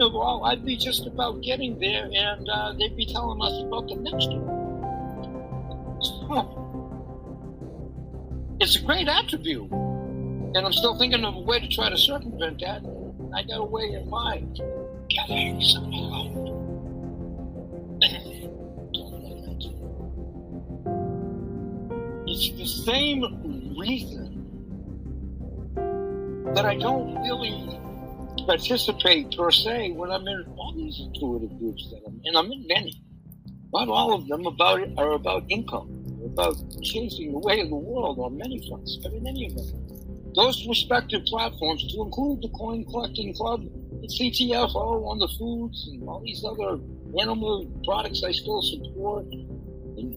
of 0.01 0.15
all, 0.15 0.46
I'd 0.46 0.65
be 0.65 0.75
just 0.75 1.05
about 1.05 1.41
getting 1.41 1.77
there 1.79 2.10
and 2.13 2.50
uh, 2.50 2.74
they'd 2.74 2.96
be 2.96 3.05
telling 3.05 3.41
us 3.41 3.62
about 3.63 3.88
the 3.88 3.96
next 3.96 4.29
one. 4.29 4.62
So, 6.01 6.58
it's 8.60 8.75
a 8.77 8.81
great 8.81 9.08
attribute. 9.08 9.72
And 9.72 10.58
I'm 10.58 10.74
still 10.74 10.98
thinking 10.98 11.24
of 11.24 11.36
a 11.36 11.39
way 11.39 11.60
to 11.60 11.67
try 11.67 11.89
to 11.89 11.98
circumvent 11.98 12.60
that. 12.62 12.84
I 13.34 13.43
got 13.43 13.60
a 13.60 13.63
way 13.63 13.93
in 13.93 14.10
mind. 14.10 14.60
Getting. 15.10 15.62
It's 22.34 22.50
the 22.58 22.65
same 22.65 23.75
reason 23.77 24.48
that 26.55 26.65
I 26.65 26.77
don't 26.77 27.15
really 27.22 27.79
participate 28.45 29.36
per 29.36 29.51
se 29.51 29.91
when 29.91 30.12
I'm 30.12 30.27
in 30.27 30.45
all 30.57 30.74
these 30.75 31.00
intuitive 31.00 31.57
groups 31.60 31.89
that 31.91 32.01
I'm 32.05 32.19
and 32.25 32.38
I'm 32.38 32.51
in 32.51 32.65
many. 32.67 33.01
Not 33.74 33.88
all 33.88 34.13
of 34.13 34.27
them 34.27 34.45
about 34.45 34.81
are 34.98 35.13
about 35.13 35.43
income, 35.50 35.89
about 36.25 36.55
changing 36.81 37.31
the 37.31 37.39
way 37.39 37.62
of 37.62 37.69
the 37.69 37.75
world 37.75 38.19
on 38.19 38.38
many 38.38 38.67
fronts, 38.67 38.98
but 39.01 39.13
in 39.13 39.25
any 39.25 39.50
them, 39.50 40.33
Those 40.36 40.67
respective 40.67 41.24
platforms, 41.25 41.86
to 41.93 42.01
include 42.01 42.41
the 42.41 42.50
Coin 42.50 42.86
Collecting 42.86 43.33
Club, 43.33 43.63
the 44.01 44.07
CTFO 44.07 45.05
on 45.07 45.19
the 45.19 45.27
foods 45.39 45.88
and 45.91 46.07
all 46.07 46.21
these 46.21 46.43
other 46.43 46.79
animal 47.19 47.69
products 47.86 48.24
I 48.24 48.31
still 48.31 48.62
support, 48.62 49.25
and 49.25 50.13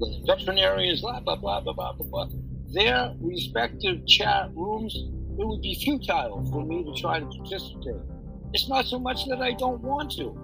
the 0.00 0.22
veterinarians, 0.26 1.00
blah 1.00 1.20
blah 1.20 1.36
blah 1.36 1.60
blah 1.60 1.72
blah 1.72 1.92
blah 1.92 2.06
blah. 2.06 2.28
Their 2.72 3.14
respective 3.20 4.06
chat 4.06 4.50
rooms 4.54 4.94
it 5.38 5.46
would 5.46 5.62
be 5.62 5.74
futile 5.74 6.44
for 6.50 6.64
me 6.64 6.84
to 6.84 6.92
try 7.00 7.20
to 7.20 7.26
participate. 7.26 8.02
It's 8.52 8.68
not 8.68 8.86
so 8.86 8.98
much 8.98 9.26
that 9.26 9.40
I 9.40 9.52
don't 9.52 9.80
want 9.82 10.10
to. 10.12 10.36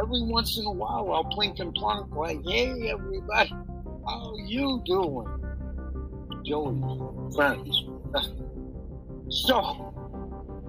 Every 0.00 0.22
once 0.22 0.58
in 0.58 0.66
a 0.66 0.72
while, 0.72 1.12
I'll 1.12 1.24
plink 1.24 1.60
and 1.60 1.74
plunk 1.74 2.14
like, 2.14 2.40
"Hey, 2.44 2.90
everybody, 2.90 3.52
how 4.06 4.34
you 4.46 4.82
doing?" 4.84 5.28
Joey, 6.44 6.76
friends. 7.34 7.84
so, 9.28 9.94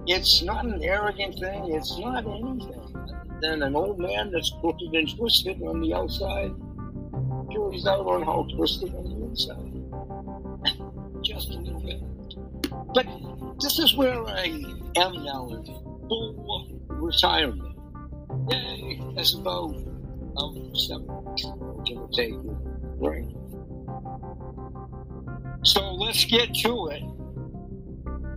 it's 0.06 0.42
not 0.42 0.64
an 0.64 0.82
arrogant 0.82 1.38
thing. 1.38 1.74
It's 1.74 1.98
not 1.98 2.26
anything 2.26 2.94
than 3.40 3.62
an 3.62 3.74
old 3.74 3.98
man 3.98 4.30
that's 4.30 4.52
crooked 4.60 4.94
and 4.94 5.16
twisted 5.16 5.62
on 5.62 5.80
the 5.80 5.94
outside. 5.94 6.52
Joey's 7.52 7.86
out 7.86 8.06
on 8.06 8.22
how 8.22 8.46
twisted 8.54 8.94
on 8.94 9.04
the 9.04 9.16
inside. 9.26 9.74
Just 11.22 11.50
a 11.50 11.58
little 11.58 11.80
bit. 11.80 12.00
But 12.94 13.06
this 13.60 13.78
is 13.78 13.94
where 13.96 14.22
I 14.24 14.46
am 14.96 15.24
now 15.24 15.48
in 15.50 15.64
full 16.08 16.80
retirement. 16.88 17.76
Yay, 18.50 19.00
that's 19.14 19.34
about 19.34 19.74
um, 20.36 20.74
seven 20.74 21.06
give 21.84 21.98
or 21.98 22.08
take. 22.08 22.34
Right. 22.96 23.26
So 25.64 25.94
let's 25.94 26.24
get 26.24 26.54
to 26.56 26.88
it. 26.88 27.02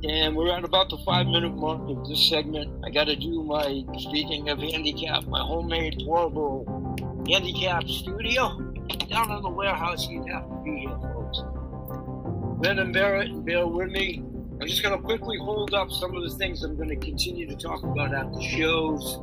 And 0.04 0.36
we're 0.36 0.56
at 0.56 0.64
about 0.64 0.90
the 0.90 0.98
five 1.00 1.26
minute 1.26 1.56
mark 1.56 1.82
of 1.90 2.08
this 2.08 2.30
segment. 2.30 2.86
I 2.86 2.92
got 2.92 3.06
to 3.06 3.16
do 3.16 3.44
my, 3.44 3.84
speaking 3.98 4.48
of 4.50 4.60
handicap, 4.60 5.26
my 5.26 5.40
homemade 5.40 6.02
portable 6.06 6.96
handicap 7.28 7.84
studio 7.88 8.74
down 9.10 9.32
in 9.32 9.42
the 9.42 9.50
warehouse. 9.50 10.08
You'd 10.08 10.30
have 10.30 10.48
to 10.48 10.62
be 10.64 10.82
here, 10.82 10.98
folks. 11.02 11.42
Then 12.62 12.80
and 12.80 12.94
Barrett, 12.94 13.30
and 13.30 13.46
bear 13.46 13.68
with 13.68 13.90
me. 13.90 14.24
I'm 14.60 14.68
just 14.68 14.82
going 14.82 14.98
to 14.98 15.04
quickly 15.04 15.38
hold 15.38 15.74
up 15.74 15.92
some 15.92 16.16
of 16.16 16.24
the 16.24 16.32
things 16.32 16.64
I'm 16.64 16.76
going 16.76 16.90
to 16.90 16.96
continue 16.96 17.48
to 17.48 17.56
talk 17.56 17.84
about 17.84 18.14
at 18.14 18.34
the 18.34 18.42
shows, 18.42 19.20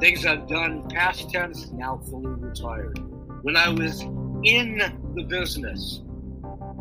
things 0.00 0.24
I've 0.24 0.48
done 0.48 0.88
past 0.88 1.30
tense, 1.30 1.70
now 1.70 2.00
fully 2.08 2.30
retired. 2.30 2.98
When 3.42 3.56
I 3.56 3.68
was 3.68 4.00
in 4.42 4.78
the 5.14 5.22
business, 5.22 6.00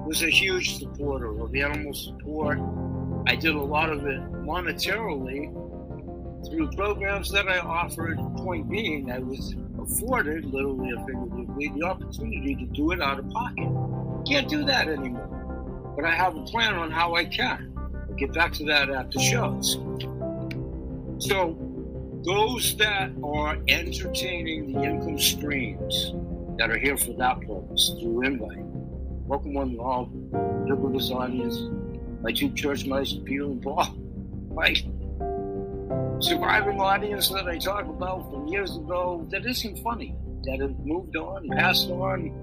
was 0.09 0.23
a 0.23 0.29
huge 0.29 0.79
supporter 0.79 1.39
of 1.39 1.53
animal 1.53 1.93
support. 1.93 2.57
I 3.27 3.35
did 3.35 3.53
a 3.53 3.61
lot 3.61 3.89
of 3.89 4.05
it 4.07 4.19
monetarily 4.31 5.53
through 6.49 6.71
programs 6.71 7.29
that 7.31 7.47
I 7.47 7.59
offered. 7.59 8.17
Point 8.37 8.69
being, 8.69 9.11
I 9.11 9.19
was 9.19 9.55
afforded, 9.79 10.45
literally 10.45 10.93
or 10.93 11.05
figuratively, 11.05 11.71
the 11.75 11.85
opportunity 11.85 12.55
to 12.55 12.65
do 12.67 12.91
it 12.91 13.01
out 13.01 13.19
of 13.19 13.29
pocket. 13.29 13.69
Can't 14.25 14.47
do 14.47 14.63
that 14.65 14.87
anymore. 14.87 15.93
But 15.95 16.05
I 16.05 16.11
have 16.11 16.35
a 16.35 16.43
plan 16.43 16.75
on 16.75 16.91
how 16.91 17.15
I 17.15 17.25
can. 17.25 17.78
Get 18.19 18.33
back 18.33 18.51
to 18.55 18.65
that 18.65 18.89
after 18.89 19.17
shows. 19.17 19.79
So, 21.19 21.57
those 22.25 22.75
that 22.75 23.11
are 23.23 23.57
entertaining 23.69 24.73
the 24.73 24.83
income 24.83 25.17
streams 25.17 26.13
that 26.57 26.69
are 26.69 26.77
here 26.77 26.97
for 26.97 27.13
that 27.13 27.39
purpose 27.39 27.95
through 27.97 28.23
invite, 28.23 28.57
welcome 29.25 29.53
one 29.53 29.77
all, 29.79 30.11
ubiquitous 30.67 31.11
audience, 31.11 31.59
my 32.21 32.33
two 32.33 32.51
church 32.51 32.85
mice, 32.85 33.13
Peter 33.23 33.45
and 33.45 33.61
Paul, 33.61 33.95
my 34.53 34.75
surviving 36.19 36.81
audience 36.81 37.29
that 37.29 37.47
I 37.47 37.57
talk 37.57 37.85
about 37.85 38.29
from 38.29 38.47
years 38.49 38.75
ago 38.75 39.25
that 39.31 39.45
isn't 39.45 39.79
funny, 39.79 40.13
that 40.43 40.59
have 40.59 40.77
moved 40.79 41.15
on, 41.15 41.47
passed 41.51 41.89
on, 41.89 42.33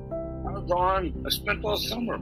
moved 0.42 0.70
on. 0.70 1.22
I 1.26 1.28
spent 1.28 1.62
all 1.66 1.76
summer 1.76 2.18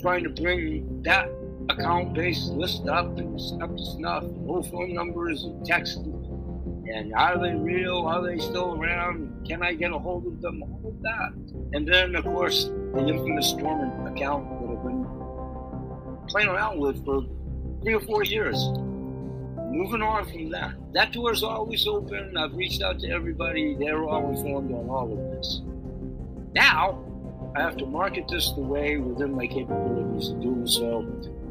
trying 0.00 0.24
to 0.24 0.30
bring 0.30 1.02
that 1.02 1.30
account 1.78 2.14
based 2.14 2.50
list 2.50 2.86
up 2.88 3.18
and 3.18 3.62
up 3.62 3.76
to 3.76 3.84
snuff, 3.84 4.24
no 4.24 4.62
phone 4.62 4.94
numbers 4.94 5.44
and 5.44 5.64
text. 5.64 5.98
And 5.98 7.14
are 7.14 7.38
they 7.38 7.54
real? 7.54 7.98
Are 8.06 8.22
they 8.22 8.38
still 8.38 8.80
around? 8.80 9.46
Can 9.46 9.62
I 9.62 9.74
get 9.74 9.92
a 9.92 9.98
hold 9.98 10.26
of 10.26 10.40
them? 10.40 10.62
All 10.62 10.88
of 10.88 11.02
that. 11.02 11.32
And 11.72 11.86
then, 11.86 12.16
of 12.16 12.24
course, 12.24 12.64
the 12.64 13.06
infamous 13.06 13.52
dormant 13.52 14.08
account 14.08 14.48
that 14.48 14.76
I've 14.76 14.82
been 14.82 15.06
playing 16.28 16.48
around 16.48 16.80
with 16.80 17.04
for 17.04 17.22
three 17.82 17.94
or 17.94 18.00
four 18.00 18.24
years 18.24 18.56
moving 19.70 20.02
on 20.02 20.24
from 20.28 20.50
that. 20.50 20.74
That 20.92 21.12
door 21.12 21.32
is 21.32 21.42
always 21.42 21.86
open. 21.86 22.36
I've 22.36 22.54
reached 22.54 22.82
out 22.82 22.98
to 23.00 23.10
everybody. 23.10 23.76
They're 23.78 24.02
all 24.04 24.28
informed 24.30 24.72
on 24.72 24.90
all 24.90 25.12
of 25.12 25.18
this. 25.36 25.62
Now, 26.54 27.04
I 27.54 27.62
have 27.62 27.76
to 27.78 27.86
market 27.86 28.26
this 28.28 28.50
the 28.52 28.60
way 28.60 28.96
within 28.96 29.34
my 29.34 29.46
capabilities 29.46 30.30
of 30.30 30.40
doing 30.40 30.66
so. 30.66 31.02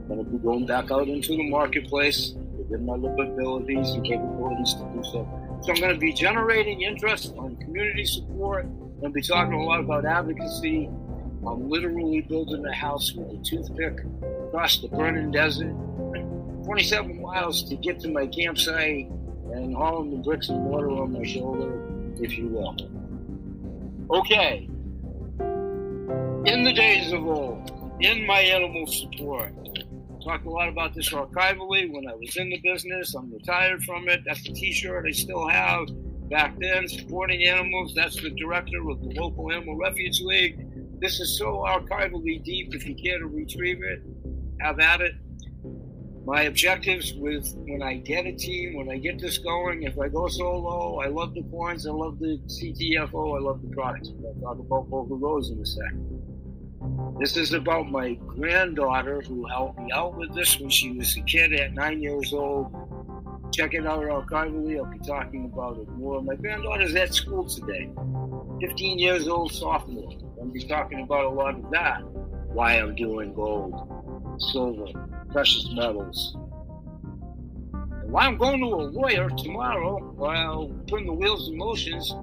I'm 0.10 0.16
going 0.16 0.26
to 0.26 0.32
be 0.32 0.38
going 0.40 0.66
back 0.66 0.90
out 0.92 1.08
into 1.08 1.36
the 1.36 1.50
marketplace 1.50 2.34
within 2.58 2.86
my 2.86 2.94
little 2.94 3.22
abilities 3.22 3.92
and 3.92 4.04
capabilities 4.04 4.74
to 4.74 4.92
do 4.96 5.04
so. 5.04 5.60
So 5.62 5.74
I'm 5.74 5.80
going 5.80 5.94
to 5.94 6.00
be 6.00 6.14
generating 6.14 6.82
interest 6.82 7.34
on 7.38 7.58
community 7.58 8.06
support. 8.06 8.66
I'm 8.66 9.00
going 9.02 9.14
to 9.14 9.20
be 9.20 9.22
talking 9.22 9.54
a 9.54 9.64
lot 9.64 9.80
about 9.80 10.06
advocacy. 10.06 10.90
I'm 11.46 11.70
literally 11.70 12.22
building 12.22 12.66
a 12.66 12.74
house 12.74 13.14
with 13.14 13.40
a 13.40 13.44
toothpick 13.44 14.00
across 14.48 14.82
the 14.82 14.88
burning 14.88 15.32
desert 15.32 15.76
27 16.66 17.22
miles 17.22 17.64
to 17.64 17.76
get 17.76 18.00
to 18.00 18.10
my 18.10 18.28
campsite 18.28 19.10
and 19.54 19.76
hauling 19.76 20.12
the 20.12 20.18
bricks 20.18 20.50
and 20.50 20.64
mortar 20.64 20.92
on 20.92 21.14
my 21.14 21.24
shoulder, 21.24 21.82
if 22.22 22.38
you 22.38 22.48
will. 22.48 22.76
Okay. 24.12 24.70
In 26.46 26.64
the 26.64 26.74
days 26.74 27.12
of 27.12 27.26
old, 27.26 27.72
in 28.02 28.26
my 28.26 28.40
animal 28.40 28.86
support, 28.88 29.54
talked 30.30 30.46
a 30.46 30.50
lot 30.50 30.70
about 30.70 30.94
this 30.94 31.10
archivally 31.10 31.92
when 31.92 32.08
I 32.08 32.14
was 32.14 32.38
in 32.38 32.52
the 32.52 32.60
business. 32.60 33.16
I'm 33.16 33.34
retired 33.34 33.84
from 33.84 34.08
it. 34.08 34.22
That's 34.28 34.44
the 34.44 34.54
T-shirt 34.54 35.08
I 35.08 35.12
still 35.12 35.48
have. 35.48 35.88
Back 36.30 36.56
then, 36.60 36.88
supporting 36.88 37.44
animals. 37.46 37.96
That's 37.96 38.22
the 38.22 38.30
director 38.30 38.78
of 38.92 39.02
the 39.02 39.20
local 39.20 39.52
Animal 39.52 39.76
Refuge 39.76 40.22
League. 40.22 41.00
This 41.02 41.20
is 41.20 41.36
so 41.36 41.66
archivally 41.68 42.44
deep. 42.44 42.76
If 42.76 42.88
you 42.88 42.94
care 42.94 43.18
to 43.18 43.26
retrieve 43.26 43.82
it, 43.82 44.04
have 44.62 44.80
at 44.80 45.02
it 45.02 45.14
my 46.26 46.44
objectives 46.44 47.16
with 47.16 47.52
when 47.66 47.82
I 47.82 47.96
get 47.96 48.28
a 48.28 48.34
team, 48.34 48.76
when 48.76 48.92
I 48.92 48.98
get 48.98 49.20
this 49.20 49.40
going, 49.40 49.82
if 49.82 49.98
I 49.98 50.10
go 50.10 50.28
solo, 50.28 51.00
I 51.00 51.08
love 51.08 51.34
the 51.34 51.42
points, 51.42 51.88
I 51.88 51.92
love 51.92 52.20
the 52.20 52.40
CTFO, 52.46 53.36
I 53.36 53.42
love 53.42 53.64
the 53.64 53.70
products. 53.70 54.12
I'll 54.46 54.56
talk 54.56 54.60
about 54.60 54.90
both 54.92 55.10
of 55.10 55.22
those 55.22 55.50
in 55.50 55.60
a 55.60 55.66
second. 55.66 56.19
This 57.18 57.36
is 57.36 57.54
about 57.54 57.90
my 57.90 58.14
granddaughter 58.28 59.22
who 59.22 59.46
helped 59.48 59.80
me 59.80 59.92
out 59.92 60.16
with 60.16 60.34
this 60.34 60.60
when 60.60 60.70
she 60.70 60.92
was 60.92 61.18
a 61.18 61.22
kid 61.22 61.54
at 61.54 61.74
nine 61.74 62.02
years 62.02 62.32
old. 62.34 62.72
Check 63.54 63.74
it 63.74 63.86
out 63.86 64.04
archivally. 64.04 64.78
I'll 64.78 64.86
be 64.86 65.00
talking 65.00 65.46
about 65.46 65.80
it 65.80 65.90
more. 65.90 66.22
My 66.22 66.36
granddaughter's 66.36 66.96
at 66.96 67.14
school 67.14 67.46
today, 67.46 67.90
15 68.62 69.00
years 69.00 69.28
old, 69.28 69.52
sophomore. 69.52 70.12
I'll 70.40 70.48
be 70.48 70.64
talking 70.64 71.02
about 71.02 71.26
a 71.26 71.30
lot 71.30 71.56
of 71.56 71.72
that. 71.72 72.04
Why 72.54 72.74
I'm 72.74 72.96
doing 72.96 73.34
gold, 73.34 73.74
silver, 74.38 74.88
precious 75.32 75.70
metals. 75.74 76.38
And 77.74 78.12
while 78.12 78.28
I'm 78.28 78.38
going 78.38 78.60
to 78.60 78.68
a 78.68 78.84
lawyer 78.92 79.30
tomorrow, 79.30 79.98
while 80.16 80.70
putting 80.88 81.08
the 81.08 81.14
wheels 81.14 81.50
in 81.50 81.58
motions 81.58 82.14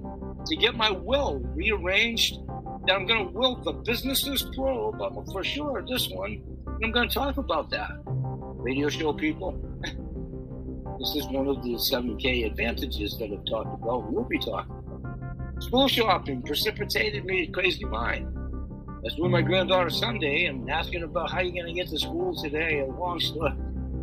to 0.47 0.57
get 0.57 0.75
my 0.75 0.91
will 0.91 1.41
rearranged, 1.55 2.39
that 2.87 2.95
I'm 2.95 3.07
going 3.07 3.27
to 3.27 3.33
will 3.33 3.57
the 3.57 3.73
businesses 3.73 4.43
plural, 4.55 4.93
but 4.93 5.13
for 5.33 5.43
sure 5.43 5.85
this 5.89 6.09
one, 6.09 6.43
I'm 6.83 6.93
going 6.93 7.09
to 7.09 7.15
talk 7.15 7.37
about 7.37 7.71
that. 7.71 7.91
Radio 8.07 8.89
show 8.89 9.13
people. 9.13 9.53
this 9.83 11.17
is 11.17 11.27
one 11.27 11.49
of 11.49 11.63
the 11.63 11.75
7K 11.75 12.47
advantages 12.47 13.17
that 13.19 13.31
I've 13.33 13.45
talked 13.45 13.83
about. 13.83 14.11
We'll 14.11 14.25
be 14.25 14.39
talking 14.39 14.71
about. 14.71 15.63
School 15.63 15.89
shopping 15.89 16.43
precipitated 16.43 17.25
me 17.25 17.47
crazy 17.49 17.85
mind. 17.85 18.29
I 18.37 19.01
was 19.03 19.17
with 19.19 19.31
my 19.31 19.43
granddaughter 19.43 19.91
Sunday 19.91 20.47
and 20.47 20.69
asking 20.71 21.03
about 21.03 21.31
how 21.31 21.41
you're 21.41 21.53
going 21.53 21.67
to 21.67 21.73
get 21.73 21.89
to 21.89 21.99
school 21.99 22.35
today. 22.41 22.81
A 22.81 22.87
long 22.87 23.19
story. 23.21 23.53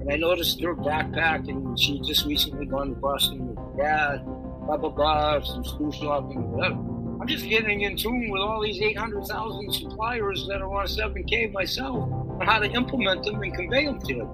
And 0.01 0.11
I 0.11 0.17
noticed 0.17 0.61
her 0.61 0.75
backpack, 0.75 1.47
and 1.47 1.79
she 1.79 2.01
just 2.01 2.25
recently 2.25 2.65
gone 2.65 2.89
to 2.89 2.95
Boston 2.95 3.47
with 3.47 3.77
dad, 3.77 4.25
blah, 4.65 4.77
blah, 4.77 4.89
blah, 4.89 5.41
some 5.41 5.63
school 5.63 5.91
shopping, 5.91 6.51
whatever. 6.51 7.02
I'm 7.23 7.29
just 7.29 7.47
getting 7.47 7.83
in 7.83 7.95
tune 7.95 8.29
with 8.29 8.41
all 8.41 8.61
these 8.61 8.81
800,000 8.81 9.71
suppliers 9.71 10.45
that 10.49 10.61
are 10.61 10.73
on 10.73 10.85
7K 10.85 11.53
myself 11.53 12.11
on 12.11 12.41
how 12.45 12.59
to 12.59 12.69
implement 12.69 13.23
them 13.23 13.41
and 13.41 13.55
convey 13.55 13.85
them 13.85 13.97
to 14.01 14.13
them. 14.13 14.27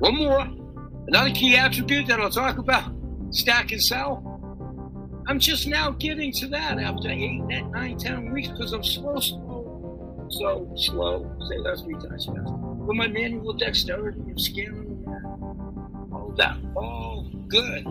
One 0.00 0.16
more, 0.16 0.40
another 1.06 1.30
key 1.30 1.56
attribute 1.56 2.08
that 2.08 2.18
I'll 2.18 2.30
talk 2.30 2.58
about 2.58 2.92
stack 3.30 3.70
and 3.70 3.80
sell 3.80 4.32
I'm 5.28 5.38
just 5.38 5.68
now 5.68 5.92
getting 5.92 6.32
to 6.32 6.48
that 6.48 6.80
after 6.80 7.08
eight, 7.08 7.38
nine, 7.38 7.96
ten 7.96 8.32
weeks 8.32 8.48
because 8.48 8.72
I'm 8.72 8.82
slow, 8.82 9.20
slow, 9.20 10.26
so 10.30 10.68
slow. 10.74 11.36
Say 11.48 11.62
that 11.62 11.80
three 11.84 11.94
times 11.94 12.26
fast. 12.26 12.50
With 12.50 12.96
my 12.96 13.06
manual 13.06 13.52
dexterity 13.52 14.20
of 14.32 14.40
scanning 14.40 15.06
all 16.12 16.34
that, 16.36 16.58
all 16.74 17.30
good. 17.46 17.86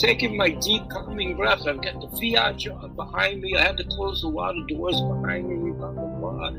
Taking 0.00 0.34
my 0.34 0.48
deep, 0.48 0.88
calming 0.88 1.36
breath. 1.36 1.66
I've 1.66 1.82
got 1.82 2.00
the 2.00 2.08
fiat 2.16 2.96
behind 2.96 3.42
me. 3.42 3.54
I 3.54 3.60
had 3.60 3.76
to 3.76 3.84
close 3.84 4.22
a 4.22 4.28
lot 4.28 4.56
of 4.56 4.66
doors 4.66 4.98
behind 4.98 5.46
me. 5.46 5.72
Blah 5.72 5.92
blah 5.92 6.06
blah. 6.06 6.50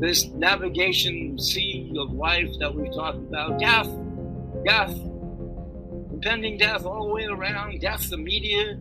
This 0.00 0.24
navigation 0.26 1.38
sea 1.38 1.94
of 1.96 2.10
life 2.10 2.50
that 2.58 2.74
we 2.74 2.88
talked 2.90 3.18
about, 3.18 3.60
death, 3.60 3.88
death, 4.64 4.90
impending 6.10 6.58
death 6.58 6.84
all 6.84 7.06
the 7.06 7.14
way 7.14 7.24
around, 7.26 7.80
death, 7.80 8.10
the 8.10 8.16
media 8.16 8.80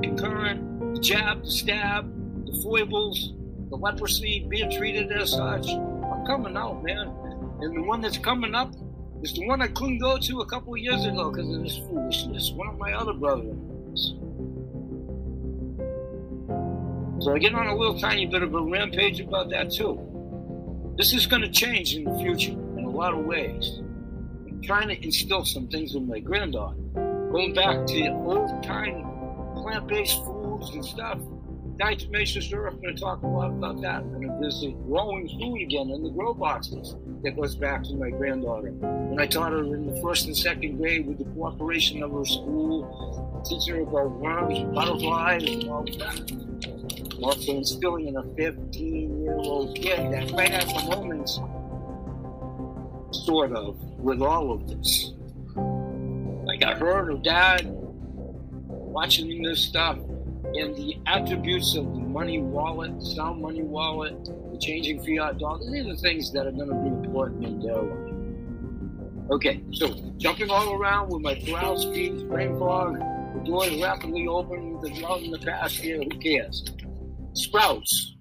concurrent, 0.00 0.94
the 0.94 1.00
jab, 1.00 1.42
the 1.42 1.50
stab, 1.50 2.46
the 2.46 2.60
foibles, 2.62 3.32
the 3.68 3.76
leprosy, 3.76 4.46
being 4.48 4.70
treated 4.70 5.10
as 5.10 5.32
such. 5.32 5.70
I'm 5.70 6.24
coming 6.24 6.56
out, 6.56 6.84
man. 6.84 7.08
And 7.60 7.76
the 7.76 7.82
one 7.82 8.00
that's 8.00 8.18
coming 8.18 8.54
up 8.54 8.72
is 9.22 9.32
the 9.34 9.46
one 9.46 9.62
I 9.62 9.68
couldn't 9.68 9.98
go 9.98 10.18
to 10.18 10.40
a 10.40 10.46
couple 10.46 10.74
of 10.74 10.78
years 10.80 11.04
ago 11.04 11.30
because 11.30 11.52
of 11.54 11.62
this 11.62 11.78
foolishness. 11.78 12.52
One 12.52 12.68
of 12.68 12.78
my 12.78 12.92
other 12.92 13.12
brothers. 13.12 14.14
So 17.24 17.34
I 17.34 17.38
get 17.38 17.54
on 17.54 17.66
a 17.66 17.74
little 17.74 17.98
tiny 17.98 18.26
bit 18.26 18.42
of 18.42 18.54
a 18.54 18.60
rampage 18.60 19.20
about 19.20 19.50
that 19.50 19.70
too. 19.70 20.00
This 20.96 21.12
is 21.12 21.26
going 21.26 21.42
to 21.42 21.50
change 21.50 21.94
in 21.94 22.04
the 22.04 22.18
future 22.18 22.52
in 22.52 22.84
a 22.84 22.90
lot 22.90 23.14
of 23.14 23.24
ways. 23.24 23.80
I'm 24.46 24.60
trying 24.62 24.88
to 24.88 25.04
instill 25.04 25.44
some 25.44 25.68
things 25.68 25.94
with 25.94 26.04
my 26.04 26.20
granddaughter. 26.20 26.76
Going 27.32 27.54
back 27.54 27.86
to 27.86 28.08
old 28.08 28.62
time 28.62 29.06
plant-based 29.56 30.24
foods 30.24 30.70
and 30.70 30.84
stuff. 30.84 31.18
Diatomaceous 31.76 32.48
syrup, 32.48 32.74
I'm 32.74 32.80
going 32.80 32.94
to 32.94 33.00
talk 33.00 33.22
a 33.22 33.26
lot 33.26 33.50
about 33.50 33.80
that. 33.82 33.96
I'm 33.96 34.12
going 34.12 34.28
to 34.28 34.38
visit 34.40 34.74
growing 34.86 35.28
food 35.28 35.60
again 35.60 35.90
in 35.90 36.02
the 36.02 36.10
grow 36.10 36.32
boxes. 36.32 36.94
That 37.26 37.34
goes 37.34 37.56
back 37.56 37.82
to 37.82 37.94
my 37.94 38.10
granddaughter. 38.10 38.70
When 38.70 39.18
I 39.18 39.26
taught 39.26 39.50
her 39.50 39.58
in 39.58 39.92
the 39.92 40.00
first 40.00 40.26
and 40.26 40.36
second 40.36 40.76
grade 40.76 41.08
with 41.08 41.18
the 41.18 41.24
cooperation 41.24 42.00
of 42.04 42.12
her 42.12 42.24
school, 42.24 43.42
teaching 43.44 43.74
her 43.74 43.80
about 43.80 44.12
worms, 44.12 44.60
butterflies, 44.72 45.42
and 45.42 45.68
all 45.68 45.82
that. 45.82 46.30
I'm 47.16 47.24
also 47.24 47.56
instilling 47.56 48.06
in 48.06 48.16
a 48.16 48.22
15-year-old 48.22 49.74
kid 49.74 50.12
that 50.12 50.30
right 50.30 50.52
at 50.52 50.68
the 50.68 50.82
moment, 50.88 51.28
sort 53.10 53.50
of, 53.50 53.76
with 53.98 54.22
all 54.22 54.52
of 54.52 54.68
this. 54.68 55.12
Like 56.44 56.62
I 56.62 56.76
heard 56.76 57.06
her 57.06 57.18
dad 57.18 57.66
watching 58.68 59.42
this 59.42 59.62
stuff 59.62 59.98
and 60.58 60.74
the 60.74 60.96
attributes 61.06 61.74
of 61.76 61.84
the 61.84 62.00
money 62.00 62.40
wallet, 62.40 62.98
the 62.98 63.06
sound 63.06 63.42
money 63.42 63.62
wallet, 63.62 64.24
the 64.24 64.58
changing 64.60 65.02
fiat 65.04 65.38
dollar, 65.38 65.58
these 65.70 65.86
are 65.86 65.94
the 65.94 65.96
things 65.96 66.32
that 66.32 66.46
are 66.46 66.52
going 66.52 66.68
to 66.68 66.74
be 66.74 66.88
important 67.06 67.44
in 67.44 67.60
their 67.60 67.76
life. 67.76 69.30
Okay, 69.30 69.62
so 69.72 69.92
jumping 70.18 70.50
all 70.50 70.74
around 70.74 71.10
with 71.10 71.22
my 71.22 71.34
brow 71.46 71.74
speeds, 71.76 72.22
brain 72.22 72.58
fog, 72.58 72.98
the 72.98 73.42
doors 73.44 73.74
rapidly 73.82 74.28
open, 74.28 74.80
the 74.80 74.90
drought 74.90 75.22
in 75.22 75.30
the 75.30 75.38
past 75.38 75.76
here, 75.76 75.98
who 75.98 76.18
cares? 76.18 76.64
Sprouts. 77.32 78.16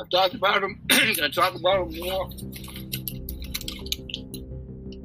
I've 0.00 0.10
talked 0.10 0.34
about 0.34 0.60
them, 0.60 0.80
I 0.90 1.28
talk 1.32 1.54
about 1.54 1.90
them 1.90 1.98
more. 1.98 2.30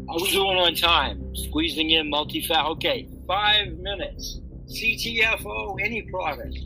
I 0.09 0.15
was 0.15 0.31
doing 0.31 0.57
on 0.57 0.75
time, 0.75 1.35
squeezing 1.35 1.89
in 1.89 2.09
multi-fat. 2.09 2.65
Okay, 2.67 3.07
five 3.25 3.73
minutes. 3.79 4.41
CTFO, 4.73 5.79
any 5.79 6.01
product. 6.01 6.57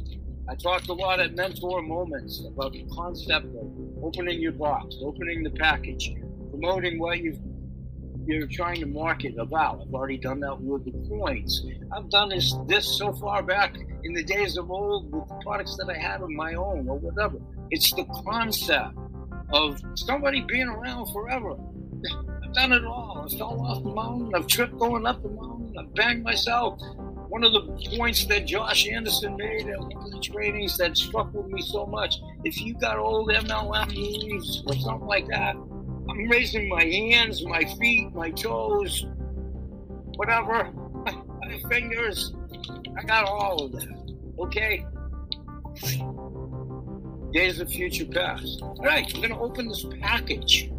I 0.49 0.55
talked 0.55 0.87
a 0.87 0.93
lot 0.93 1.19
at 1.19 1.35
Mentor 1.35 1.81
Moments 1.81 2.41
about 2.47 2.71
the 2.71 2.85
concept 2.93 3.47
of 3.47 3.69
opening 4.01 4.39
your 4.39 4.53
box, 4.53 4.95
opening 5.01 5.43
the 5.43 5.49
package, 5.49 6.13
promoting 6.49 6.99
what 6.99 7.19
you've 7.19 7.39
you're 8.25 8.47
trying 8.47 8.79
to 8.81 8.85
market 8.85 9.37
about. 9.37 9.81
I've 9.81 9.93
already 9.93 10.17
done 10.17 10.41
that 10.41 10.59
with 10.59 10.83
the 10.85 10.91
coins. 11.07 11.65
I've 11.93 12.09
done 12.09 12.29
this 12.29 12.55
this 12.67 12.97
so 12.97 13.13
far 13.13 13.41
back 13.41 13.75
in 14.03 14.13
the 14.13 14.23
days 14.23 14.57
of 14.57 14.69
old 14.69 15.11
with 15.13 15.27
the 15.27 15.35
products 15.35 15.77
that 15.77 15.89
I 15.89 15.97
had 15.97 16.21
of 16.21 16.29
my 16.29 16.53
own 16.53 16.87
or 16.89 16.97
whatever. 16.97 17.37
It's 17.71 17.93
the 17.93 18.05
concept 18.25 18.97
of 19.51 19.81
somebody 19.95 20.41
being 20.41 20.67
around 20.67 21.11
forever. 21.13 21.57
I've 22.43 22.53
done 22.53 22.73
it 22.73 22.85
all. 22.85 23.25
I 23.25 23.37
fell 23.37 23.61
off 23.61 23.83
the 23.83 23.89
mountain. 23.89 24.31
I've 24.35 24.47
tripped 24.47 24.77
going 24.77 25.05
up 25.05 25.23
the 25.23 25.29
mountain. 25.29 25.75
I've 25.77 25.93
banged 25.93 26.23
myself. 26.23 26.81
One 27.29 27.43
of 27.43 27.51
the 27.51 27.61
points 27.97 28.25
that 28.25 28.45
Josh 28.45 28.87
Anderson 28.87 29.35
made 29.35 29.67
at 29.67 29.79
one 29.79 29.97
of 29.97 30.11
the 30.11 30.19
trainings 30.19 30.77
that 30.77 30.97
struck 30.97 31.33
with 31.33 31.47
me 31.47 31.61
so 31.61 31.85
much, 31.85 32.15
if 32.43 32.61
you 32.61 32.73
got 32.75 32.97
old 32.97 33.29
MLM 33.29 33.93
moves 33.93 34.63
or 34.65 34.73
something 34.75 35.07
like 35.07 35.27
that, 35.27 35.55
I'm 36.09 36.27
raising 36.29 36.69
my 36.69 36.83
hands, 36.83 37.45
my 37.45 37.65
feet, 37.79 38.13
my 38.13 38.31
toes, 38.31 39.05
whatever, 40.15 40.71
my 40.71 41.59
fingers. 41.69 42.33
I 42.97 43.03
got 43.03 43.25
all 43.25 43.65
of 43.65 43.73
that. 43.73 44.15
Okay? 44.39 44.85
Days 47.33 47.59
of 47.59 47.69
future 47.69 48.05
past. 48.05 48.61
All 48.61 48.75
right, 48.79 49.05
I'm 49.13 49.21
going 49.21 49.33
to 49.33 49.39
open 49.39 49.67
this 49.67 49.85
package. 49.99 50.71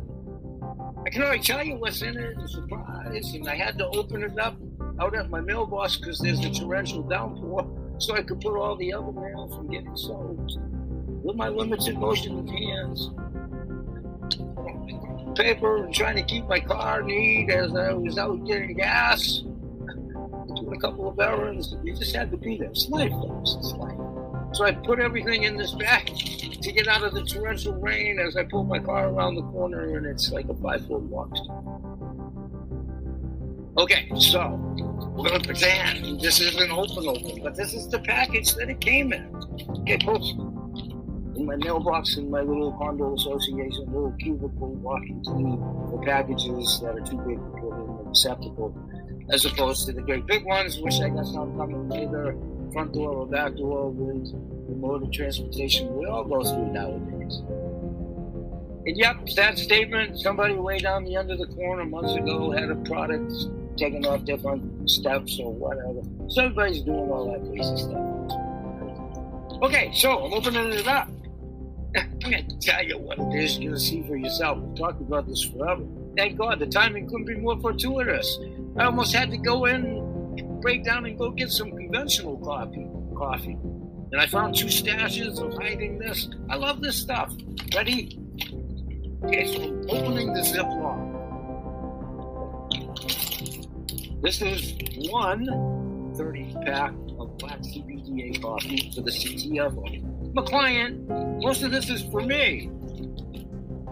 I 1.05 1.11
can 1.11 1.23
already 1.23 1.43
tell 1.43 1.63
you 1.63 1.77
what's 1.77 2.03
in 2.03 2.17
it, 2.17 2.39
a 2.39 2.49
surprise, 2.49 3.35
and 3.35 3.49
I 3.49 3.55
had 3.55 3.79
to 3.79 3.87
open 3.89 4.23
it 4.23 4.39
up 4.39 4.57
out 5.01 5.15
at 5.15 5.31
my 5.31 5.41
mailbox 5.41 5.97
because 5.97 6.19
there's 6.19 6.45
a 6.45 6.51
torrential 6.51 7.03
downpour, 7.03 7.67
so 7.99 8.15
I 8.15 8.23
could 8.23 8.41
put 8.41 8.59
all 8.59 8.77
the 8.77 8.93
other 8.93 9.13
mail 9.13 9.49
from 9.49 9.69
getting 9.69 9.97
soaked 9.97 10.59
with 11.23 11.37
my 11.37 11.49
limited 11.49 11.99
motion 11.99 12.39
of 12.39 12.49
hands 12.49 13.11
paper 15.39 15.85
and 15.85 15.95
trying 15.95 16.17
to 16.17 16.23
keep 16.23 16.47
my 16.47 16.59
car 16.59 17.03
neat 17.03 17.49
as 17.51 17.75
I 17.75 17.93
was 17.93 18.19
out 18.19 18.45
getting 18.45 18.75
gas, 18.75 19.39
doing 19.39 20.75
a 20.75 20.81
couple 20.81 21.09
of 21.09 21.19
errands. 21.21 21.77
You 21.85 21.95
just 21.95 22.15
had 22.15 22.31
to 22.33 22.37
be 22.37 22.59
there. 22.59 22.71
It's 22.71 22.89
life, 22.89 23.13
folks. 23.13 23.55
It's 23.59 23.73
life. 23.75 23.97
So 24.53 24.65
I 24.65 24.73
put 24.73 24.99
everything 24.99 25.45
in 25.45 25.57
this 25.57 25.73
bag 25.75 26.07
to 26.07 26.73
get 26.73 26.89
out 26.89 27.05
of 27.05 27.15
the 27.15 27.23
torrential 27.23 27.75
rain 27.75 28.19
as 28.19 28.37
I 28.37 28.45
pull 28.45 28.65
my 28.65 28.79
car 28.81 29.09
around 29.09 29.37
the 29.37 29.43
corner, 29.43 29.97
and 29.97 30.07
it's 30.07 30.33
like 30.33 30.49
a 30.49 30.55
five 30.55 30.87
foot 30.87 31.03
walk. 31.03 31.37
Okay, 33.79 34.11
so 34.19 34.59
we're 35.19 35.31
gonna 35.31 35.41
pretend 35.43 36.21
this 36.21 36.41
isn't 36.41 36.71
open 36.71 37.09
open, 37.09 37.43
but 37.43 37.57
this 37.57 37.75
is 37.75 37.89
the 37.89 37.99
package 37.99 38.55
that 38.55 38.71
it 38.71 38.81
came 38.81 39.13
in. 39.13 39.35
Okay, 39.81 39.99
folks 40.05 40.33
in 41.35 41.45
my 41.45 41.57
mailbox 41.57 42.17
in 42.17 42.31
my 42.31 42.41
little 42.41 42.73
condo 42.73 43.15
association, 43.15 43.87
little 43.87 44.15
cubicle 44.21 44.75
walking 44.75 45.23
to 45.25 45.91
the 45.91 46.03
packages 46.05 46.81
that 46.83 46.97
are 46.97 47.05
too 47.05 47.19
big 47.27 47.39
to 47.39 47.51
put 47.61 47.73
in 47.73 47.87
the 47.87 48.05
receptacle, 48.07 48.75
as 49.31 49.45
opposed 49.45 49.87
to 49.87 49.93
the 49.93 50.03
great 50.03 50.25
big 50.27 50.45
ones, 50.45 50.79
which 50.79 51.01
I 51.01 51.09
guess 51.09 51.35
I'm 51.35 51.57
coming 51.57 51.93
either 51.93 52.37
front 52.73 52.93
door 52.93 53.11
or 53.11 53.27
back 53.27 53.57
door 53.57 53.91
with 53.91 54.31
the 54.69 54.75
mode 54.77 55.03
of 55.03 55.11
transportation 55.11 55.97
we 55.97 56.07
all 56.07 56.25
go 56.25 56.45
through 56.45 56.73
nowadays. 56.73 57.43
And 58.87 58.97
yep, 58.97 59.17
that 59.35 59.59
statement, 59.59 60.21
somebody 60.21 60.55
way 60.55 60.79
down 60.79 61.05
the 61.05 61.17
end 61.17 61.33
of 61.33 61.39
the 61.39 61.47
corner 61.47 61.85
months 61.85 62.15
ago 62.15 62.53
had 62.53 62.71
a 62.71 62.77
product 62.77 63.33
taking 63.79 64.07
off 64.07 64.25
different 64.25 64.91
steps 64.91 65.39
or 65.41 65.53
whatever. 65.53 66.03
So 66.29 66.43
everybody's 66.43 66.83
doing 66.83 67.11
all 67.11 67.31
that 67.31 67.41
crazy 67.49 67.77
stuff. 67.77 69.63
Okay, 69.63 69.91
so 69.95 70.25
I'm 70.25 70.33
opening 70.33 70.73
it 70.73 70.87
up. 70.87 71.09
I'm 71.97 72.31
to 72.31 72.59
tell 72.61 72.85
you 72.85 72.99
what 72.99 73.19
it 73.19 73.35
is. 73.35 73.59
You're 73.59 73.75
to 73.75 73.81
see 73.81 74.03
for 74.03 74.17
yourself. 74.17 74.59
We've 74.59 74.77
talked 74.77 75.01
about 75.01 75.27
this 75.27 75.43
forever. 75.43 75.85
Thank 76.17 76.39
God 76.39 76.59
the 76.59 76.67
timing 76.67 77.09
couldn't 77.09 77.27
be 77.27 77.37
more 77.37 77.59
fortuitous. 77.61 78.39
I 78.77 78.85
almost 78.85 79.15
had 79.15 79.31
to 79.31 79.39
go 79.39 79.65
in, 79.65 80.61
break 80.61 80.85
down, 80.85 81.07
and 81.07 81.19
go 81.19 81.31
get 81.31 81.51
some 81.51 81.71
conventional 81.71 82.37
coffee. 82.39 82.87
Coffee, 83.17 83.57
and 84.13 84.21
I 84.21 84.27
found 84.27 84.55
two 84.55 84.67
stashes 84.67 85.41
of 85.41 85.61
hiding 85.61 85.99
this. 85.99 86.29
I 86.49 86.57
love 86.57 86.81
this 86.81 86.97
stuff. 86.97 87.35
Ready? 87.75 88.19
Okay, 89.25 89.47
so 89.53 89.63
opening 89.89 90.33
the 90.33 90.41
Ziploc. 90.41 91.08
This 94.21 94.43
is 94.43 94.75
one 95.11 96.13
30 96.17 96.57
pack 96.65 96.93
of 97.21 97.39
black 97.39 97.61
CBDA 97.61 98.43
coffee 98.43 98.91
for 98.93 99.03
the 99.03 99.13
CTFO. 99.13 100.31
I'm 100.31 100.37
a 100.37 100.43
client. 100.43 101.09
Most 101.41 101.63
of 101.63 101.71
this 101.71 101.89
is 101.89 102.03
for 102.03 102.23
me. 102.23 102.69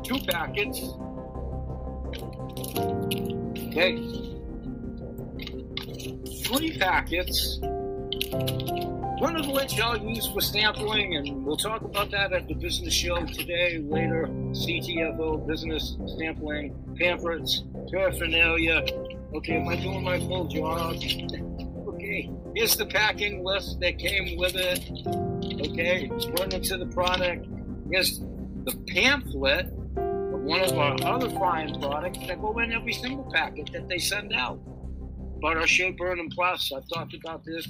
Two 0.02 0.18
packets. 0.26 0.80
Okay. 3.68 3.96
Three 6.44 6.76
packets. 6.76 7.60
One 9.18 9.36
of 9.36 9.46
which 9.46 9.80
I'll 9.80 9.96
use 9.96 10.26
for 10.26 10.40
sampling, 10.40 11.14
and 11.14 11.44
we'll 11.46 11.56
talk 11.56 11.82
about 11.82 12.10
that 12.10 12.32
at 12.32 12.48
the 12.48 12.54
business 12.54 12.92
show 12.92 13.24
today, 13.26 13.78
later. 13.78 14.26
CTFO, 14.26 15.46
business 15.46 15.96
sampling, 16.18 16.74
pamphlets, 16.98 17.62
paraphernalia. 17.92 18.84
Okay, 19.36 19.56
am 19.56 19.68
I 19.68 19.76
doing 19.76 20.02
my 20.02 20.18
full 20.18 20.46
job? 20.46 20.96
okay, 20.96 22.30
here's 22.54 22.74
the 22.74 22.86
packing 22.86 23.44
list 23.44 23.78
that 23.80 23.98
came 23.98 24.38
with 24.38 24.54
it. 24.56 24.80
Okay, 25.68 26.10
according 26.10 26.62
to 26.62 26.78
the 26.78 26.86
product, 26.86 27.46
here's 27.90 28.20
the 28.64 28.74
pamphlet 28.88 29.66
of 29.66 30.40
one 30.40 30.62
of 30.62 30.72
our 30.78 30.96
other 31.02 31.28
fine 31.28 31.78
products 31.78 32.18
that 32.26 32.40
go 32.40 32.58
in 32.60 32.72
every 32.72 32.94
single 32.94 33.30
packet 33.30 33.68
that 33.74 33.86
they 33.88 33.98
send 33.98 34.32
out. 34.32 34.58
But 35.42 35.58
our 35.58 35.66
Burn 35.98 36.18
and 36.18 36.30
Plus, 36.30 36.72
I've 36.74 36.88
talked 36.88 37.12
about 37.12 37.44
this. 37.44 37.68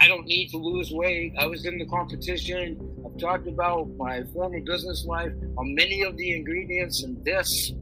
I 0.00 0.06
don't 0.06 0.24
need 0.24 0.50
to 0.50 0.56
lose 0.56 0.92
weight. 0.92 1.34
I 1.36 1.46
was 1.46 1.66
in 1.66 1.78
the 1.78 1.86
competition. 1.86 2.78
I've 3.04 3.18
talked 3.18 3.48
about 3.48 3.90
my 3.96 4.22
former 4.32 4.60
business 4.60 5.04
life 5.04 5.32
on 5.58 5.74
many 5.74 6.02
of 6.02 6.16
the 6.16 6.32
ingredients 6.32 7.02
in 7.02 7.20
this. 7.24 7.72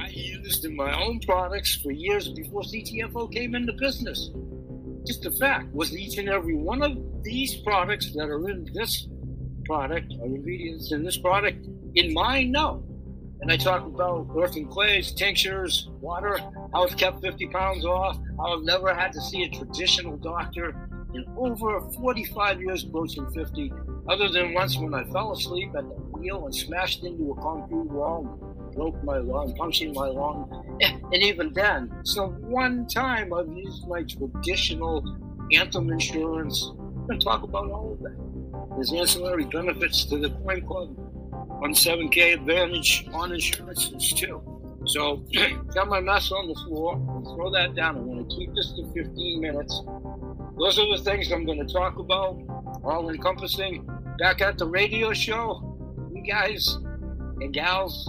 I 0.00 0.08
used 0.08 0.64
in 0.64 0.74
my 0.74 0.98
own 0.98 1.20
products 1.20 1.76
for 1.76 1.92
years 1.92 2.28
before 2.28 2.62
CTFO 2.62 3.32
came 3.32 3.54
into 3.54 3.72
business 3.74 4.30
just 5.06 5.26
a 5.26 5.30
fact. 5.30 5.72
Was 5.74 5.96
each 5.96 6.18
and 6.18 6.28
every 6.28 6.54
one 6.54 6.82
of 6.82 6.96
these 7.22 7.56
products 7.62 8.12
that 8.12 8.28
are 8.28 8.48
in 8.48 8.68
this 8.72 9.08
product, 9.64 10.12
or 10.20 10.26
ingredients 10.26 10.92
in 10.92 11.04
this 11.04 11.18
product, 11.18 11.66
in 11.94 12.12
mine? 12.12 12.52
No. 12.52 12.84
And 13.40 13.50
I 13.50 13.56
talk 13.56 13.86
about 13.86 14.28
earth 14.36 14.56
and 14.56 14.68
clays, 14.68 15.12
tinctures, 15.12 15.88
water, 16.00 16.38
how 16.72 16.84
I've 16.84 16.96
kept 16.96 17.22
50 17.22 17.46
pounds 17.48 17.84
off, 17.86 18.18
how 18.36 18.58
I've 18.58 18.64
never 18.64 18.94
had 18.94 19.12
to 19.12 19.20
see 19.20 19.44
a 19.44 19.48
traditional 19.48 20.18
doctor 20.18 20.88
in 21.14 21.24
over 21.36 21.80
45 21.80 22.60
years, 22.60 22.84
approaching 22.84 23.26
50, 23.32 23.72
other 24.08 24.28
than 24.28 24.52
once 24.52 24.76
when 24.78 24.92
I 24.92 25.04
fell 25.04 25.32
asleep 25.32 25.70
at 25.76 25.88
the 25.88 25.94
wheel 26.12 26.44
and 26.44 26.54
smashed 26.54 27.02
into 27.02 27.32
a 27.32 27.40
concrete 27.40 27.90
wall 27.90 28.50
broke 28.74 29.02
my 29.04 29.18
lung, 29.18 29.54
punctured 29.56 29.94
my 29.94 30.08
lung, 30.08 30.78
and 30.80 31.22
even 31.22 31.52
then, 31.52 31.90
so 32.04 32.28
one 32.28 32.86
time 32.86 33.32
I've 33.32 33.48
used 33.48 33.86
my 33.88 34.02
traditional 34.02 35.04
Anthem 35.52 35.90
insurance. 35.90 36.72
To 37.10 37.18
talk 37.18 37.42
about 37.42 37.68
all 37.70 37.92
of 37.92 37.98
that. 38.00 38.16
There's 38.76 38.92
ancillary 38.92 39.44
benefits 39.44 40.04
to 40.04 40.18
the 40.18 40.30
Coin 40.30 40.64
Club 40.64 40.96
on 41.62 41.72
7K 41.72 42.34
Advantage 42.34 43.08
on 43.12 43.32
insurances 43.32 44.12
too. 44.12 44.40
So, 44.86 45.24
got 45.74 45.88
my 45.88 46.00
mess 46.00 46.30
on 46.30 46.46
the 46.46 46.54
floor. 46.54 46.94
Throw 47.34 47.50
that 47.50 47.74
down. 47.74 47.96
I'm 47.96 48.06
going 48.06 48.28
to 48.28 48.36
keep 48.36 48.54
this 48.54 48.72
to 48.72 48.92
15 48.94 49.40
minutes. 49.40 49.82
Those 50.58 50.78
are 50.78 50.96
the 50.96 51.02
things 51.02 51.32
I'm 51.32 51.44
going 51.44 51.66
to 51.66 51.72
talk 51.72 51.98
about, 51.98 52.38
all 52.84 53.10
encompassing. 53.10 53.88
Back 54.18 54.40
at 54.40 54.56
the 54.56 54.66
radio 54.66 55.12
show, 55.12 55.76
you 56.14 56.22
guys 56.22 56.78
and 57.40 57.52
gals 57.52 58.08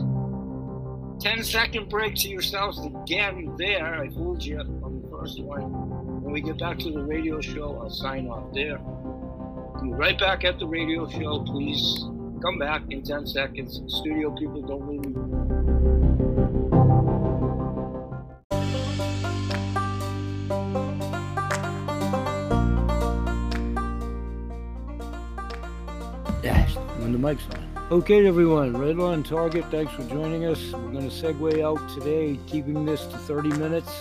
10 1.22 1.44
second 1.44 1.88
break 1.88 2.16
to 2.16 2.30
yourselves 2.30 2.84
again 2.84 3.54
there. 3.56 4.02
I 4.02 4.10
fooled 4.10 4.44
you 4.44 4.58
on 4.60 5.02
the 5.04 5.08
first 5.10 5.40
one. 5.40 5.62
When 6.24 6.34
we 6.34 6.42
get 6.42 6.58
back 6.58 6.80
to 6.80 6.92
the 6.92 7.04
radio 7.04 7.40
show, 7.40 7.80
I'll 7.80 7.92
sign 7.92 8.28
off 8.28 8.52
there. 8.56 8.80
Be 9.84 9.94
right 9.94 10.18
back 10.18 10.44
at 10.44 10.58
the 10.58 10.66
radio 10.66 11.08
show. 11.08 11.44
Please 11.44 12.06
come 12.42 12.58
back 12.58 12.82
in 12.90 13.04
10 13.04 13.28
seconds. 13.28 13.80
Studio 13.88 14.32
people, 14.32 14.64
don't 14.64 14.88
leave 14.90 15.06
me. 15.06 15.14
When 27.00 27.12
the 27.14 27.18
mic's 27.18 27.44
on. 27.56 27.71
Okay, 27.92 28.26
everyone, 28.26 28.72
right 28.72 28.98
on 28.98 29.22
target. 29.22 29.66
Thanks 29.70 29.92
for 29.92 30.04
joining 30.04 30.46
us. 30.46 30.72
We're 30.72 30.92
going 30.92 31.10
to 31.10 31.14
segue 31.14 31.62
out 31.62 31.90
today, 31.90 32.40
keeping 32.48 32.86
this 32.86 33.06
to 33.08 33.18
30 33.18 33.50
minutes. 33.58 33.92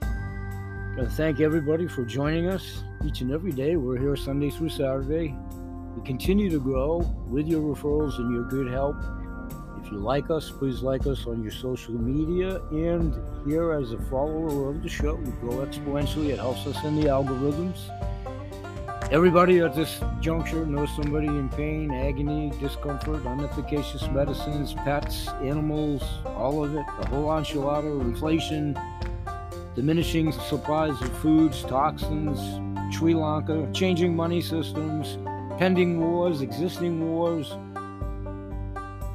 I 0.00 1.06
thank 1.16 1.40
everybody 1.40 1.88
for 1.88 2.04
joining 2.04 2.46
us 2.46 2.84
each 3.04 3.20
and 3.20 3.32
every 3.32 3.50
day. 3.50 3.74
We're 3.74 3.98
here 3.98 4.14
Sunday 4.14 4.50
through 4.50 4.68
Saturday. 4.68 5.34
We 5.96 6.06
continue 6.06 6.50
to 6.50 6.60
grow 6.60 6.98
with 7.26 7.48
your 7.48 7.62
referrals 7.62 8.16
and 8.18 8.32
your 8.32 8.44
good 8.44 8.70
help. 8.70 8.94
If 9.84 9.90
you 9.90 9.98
like 9.98 10.30
us, 10.30 10.48
please 10.48 10.80
like 10.82 11.08
us 11.08 11.26
on 11.26 11.42
your 11.42 11.50
social 11.50 11.94
media 11.94 12.62
and 12.70 13.12
here 13.44 13.72
as 13.72 13.90
a 13.90 13.98
follower 14.02 14.70
of 14.70 14.84
the 14.84 14.88
show. 14.88 15.16
We 15.16 15.32
grow 15.40 15.66
exponentially. 15.66 16.28
It 16.28 16.38
helps 16.38 16.64
us 16.68 16.84
in 16.84 16.94
the 16.94 17.08
algorithms. 17.08 17.90
Everybody 19.12 19.58
at 19.58 19.74
this 19.74 20.00
juncture 20.20 20.64
knows 20.64 20.88
somebody 20.96 21.26
in 21.26 21.50
pain, 21.50 21.90
agony, 21.90 22.50
discomfort, 22.58 23.22
unefficacious 23.26 24.08
medicines, 24.08 24.72
pets, 24.72 25.28
animals, 25.42 26.02
all 26.24 26.64
of 26.64 26.74
it, 26.74 26.86
the 26.98 27.08
whole 27.08 27.26
enchilada, 27.26 28.00
inflation, 28.00 28.74
diminishing 29.74 30.32
supplies 30.32 30.98
of 31.02 31.14
foods, 31.18 31.62
toxins, 31.64 32.40
Sri 32.96 33.12
Lanka, 33.12 33.68
changing 33.74 34.16
money 34.16 34.40
systems, 34.40 35.18
pending 35.58 36.00
wars, 36.00 36.40
existing 36.40 37.06
wars. 37.06 37.54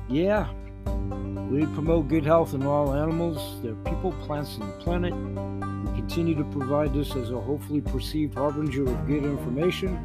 Yeah, 0.10 0.48
we 1.50 1.66
promote 1.74 2.08
good 2.08 2.24
health 2.24 2.54
in 2.54 2.64
all 2.68 2.94
animals, 2.94 3.64
their 3.64 3.74
people, 3.78 4.12
plants, 4.28 4.58
and 4.58 4.70
the 4.70 4.74
planet. 4.74 5.14
Continue 6.08 6.36
to 6.36 6.46
provide 6.46 6.94
this 6.94 7.14
as 7.18 7.32
a 7.32 7.38
hopefully 7.40 7.82
perceived 7.82 8.36
harbinger 8.36 8.84
of 8.84 9.06
good 9.06 9.26
information, 9.26 10.00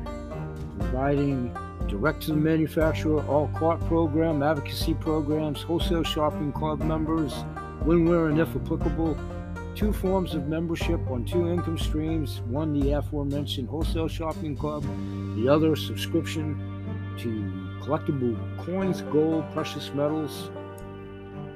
providing 0.76 1.56
direct 1.86 2.22
to 2.22 2.32
the 2.32 2.36
manufacturer, 2.36 3.24
all 3.28 3.46
CART 3.54 3.78
program, 3.86 4.42
advocacy 4.42 4.94
programs, 4.94 5.62
wholesale 5.62 6.02
shopping 6.02 6.50
club 6.50 6.82
members, 6.82 7.32
when, 7.84 8.04
where, 8.04 8.26
and 8.26 8.40
if 8.40 8.48
applicable, 8.56 9.16
two 9.76 9.92
forms 9.92 10.34
of 10.34 10.48
membership 10.48 11.00
on 11.08 11.24
two 11.24 11.48
income 11.48 11.78
streams 11.78 12.40
one 12.42 12.78
the 12.78 12.90
aforementioned 12.90 13.68
wholesale 13.68 14.08
shopping 14.08 14.56
club 14.56 14.84
the 15.36 15.48
other 15.48 15.74
subscription 15.74 16.60
to 17.16 17.28
collectible 17.82 18.36
coins 18.66 19.00
gold 19.02 19.44
precious 19.52 19.90
metals 19.94 20.50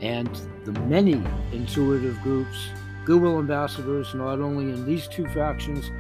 and 0.01 0.41
the 0.65 0.73
many 0.83 1.21
intuitive 1.53 2.19
groups 2.23 2.71
goodwill 3.07 3.39
ambassadors 3.39 4.15
not 4.15 4.41
only 4.41 4.65
in 4.65 4.85
these 4.85 5.09
two 5.09 5.27
factions 5.29 5.91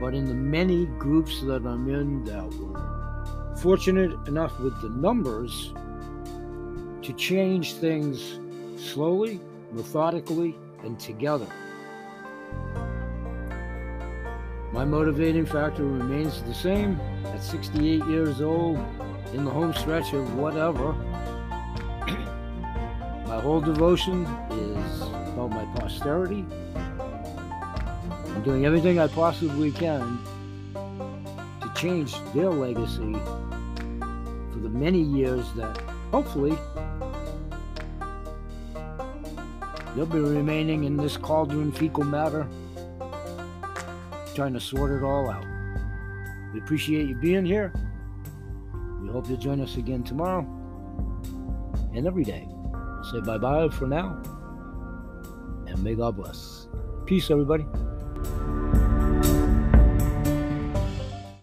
but 0.00 0.14
in 0.14 0.24
the 0.24 0.34
many 0.34 0.86
groups 0.98 1.40
that 1.42 1.64
i'm 1.64 1.88
in 1.88 2.24
that 2.24 2.48
were 2.54 3.56
fortunate 3.56 4.12
enough 4.26 4.58
with 4.58 4.80
the 4.82 4.88
numbers 4.88 5.72
to 7.02 7.12
change 7.12 7.74
things 7.74 8.40
slowly 8.76 9.40
methodically 9.72 10.56
and 10.82 10.98
together. 10.98 11.46
My 14.72 14.84
motivating 14.84 15.46
factor 15.46 15.84
remains 15.84 16.42
the 16.42 16.54
same 16.54 17.00
at 17.26 17.42
68 17.42 18.04
years 18.06 18.40
old, 18.40 18.78
in 19.32 19.44
the 19.44 19.50
home 19.50 19.72
stretch 19.72 20.12
of 20.12 20.34
whatever. 20.34 20.92
my 23.26 23.40
whole 23.40 23.60
devotion 23.60 24.26
is 24.50 25.02
about 25.36 25.50
my 25.50 25.64
posterity. 25.80 26.44
I'm 26.74 28.42
doing 28.42 28.64
everything 28.64 28.98
I 28.98 29.06
possibly 29.08 29.70
can 29.70 30.18
to 30.72 31.72
change 31.76 32.14
their 32.34 32.50
legacy 32.50 33.12
for 34.52 34.58
the 34.58 34.70
many 34.70 35.00
years 35.00 35.44
that 35.54 35.76
hopefully 36.10 36.56
They'll 39.96 40.04
be 40.04 40.18
remaining 40.18 40.84
in 40.84 40.98
this 40.98 41.16
cauldron 41.16 41.72
fecal 41.72 42.04
matter, 42.04 42.46
trying 44.34 44.52
to 44.52 44.60
sort 44.60 44.92
it 44.92 45.02
all 45.02 45.30
out. 45.30 45.46
We 46.52 46.60
appreciate 46.60 47.08
you 47.08 47.14
being 47.14 47.46
here. 47.46 47.72
We 49.00 49.08
hope 49.08 49.26
you'll 49.26 49.38
join 49.38 49.58
us 49.62 49.78
again 49.78 50.02
tomorrow 50.02 50.40
and 51.94 52.06
every 52.06 52.24
day. 52.24 52.46
Say 53.10 53.20
bye 53.20 53.38
bye 53.38 53.70
for 53.70 53.86
now, 53.86 54.20
and 55.76 55.84
may 55.84 55.94
God 55.94 56.16
bless. 56.16 56.68
Peace, 57.04 57.30
everybody. 57.30 57.66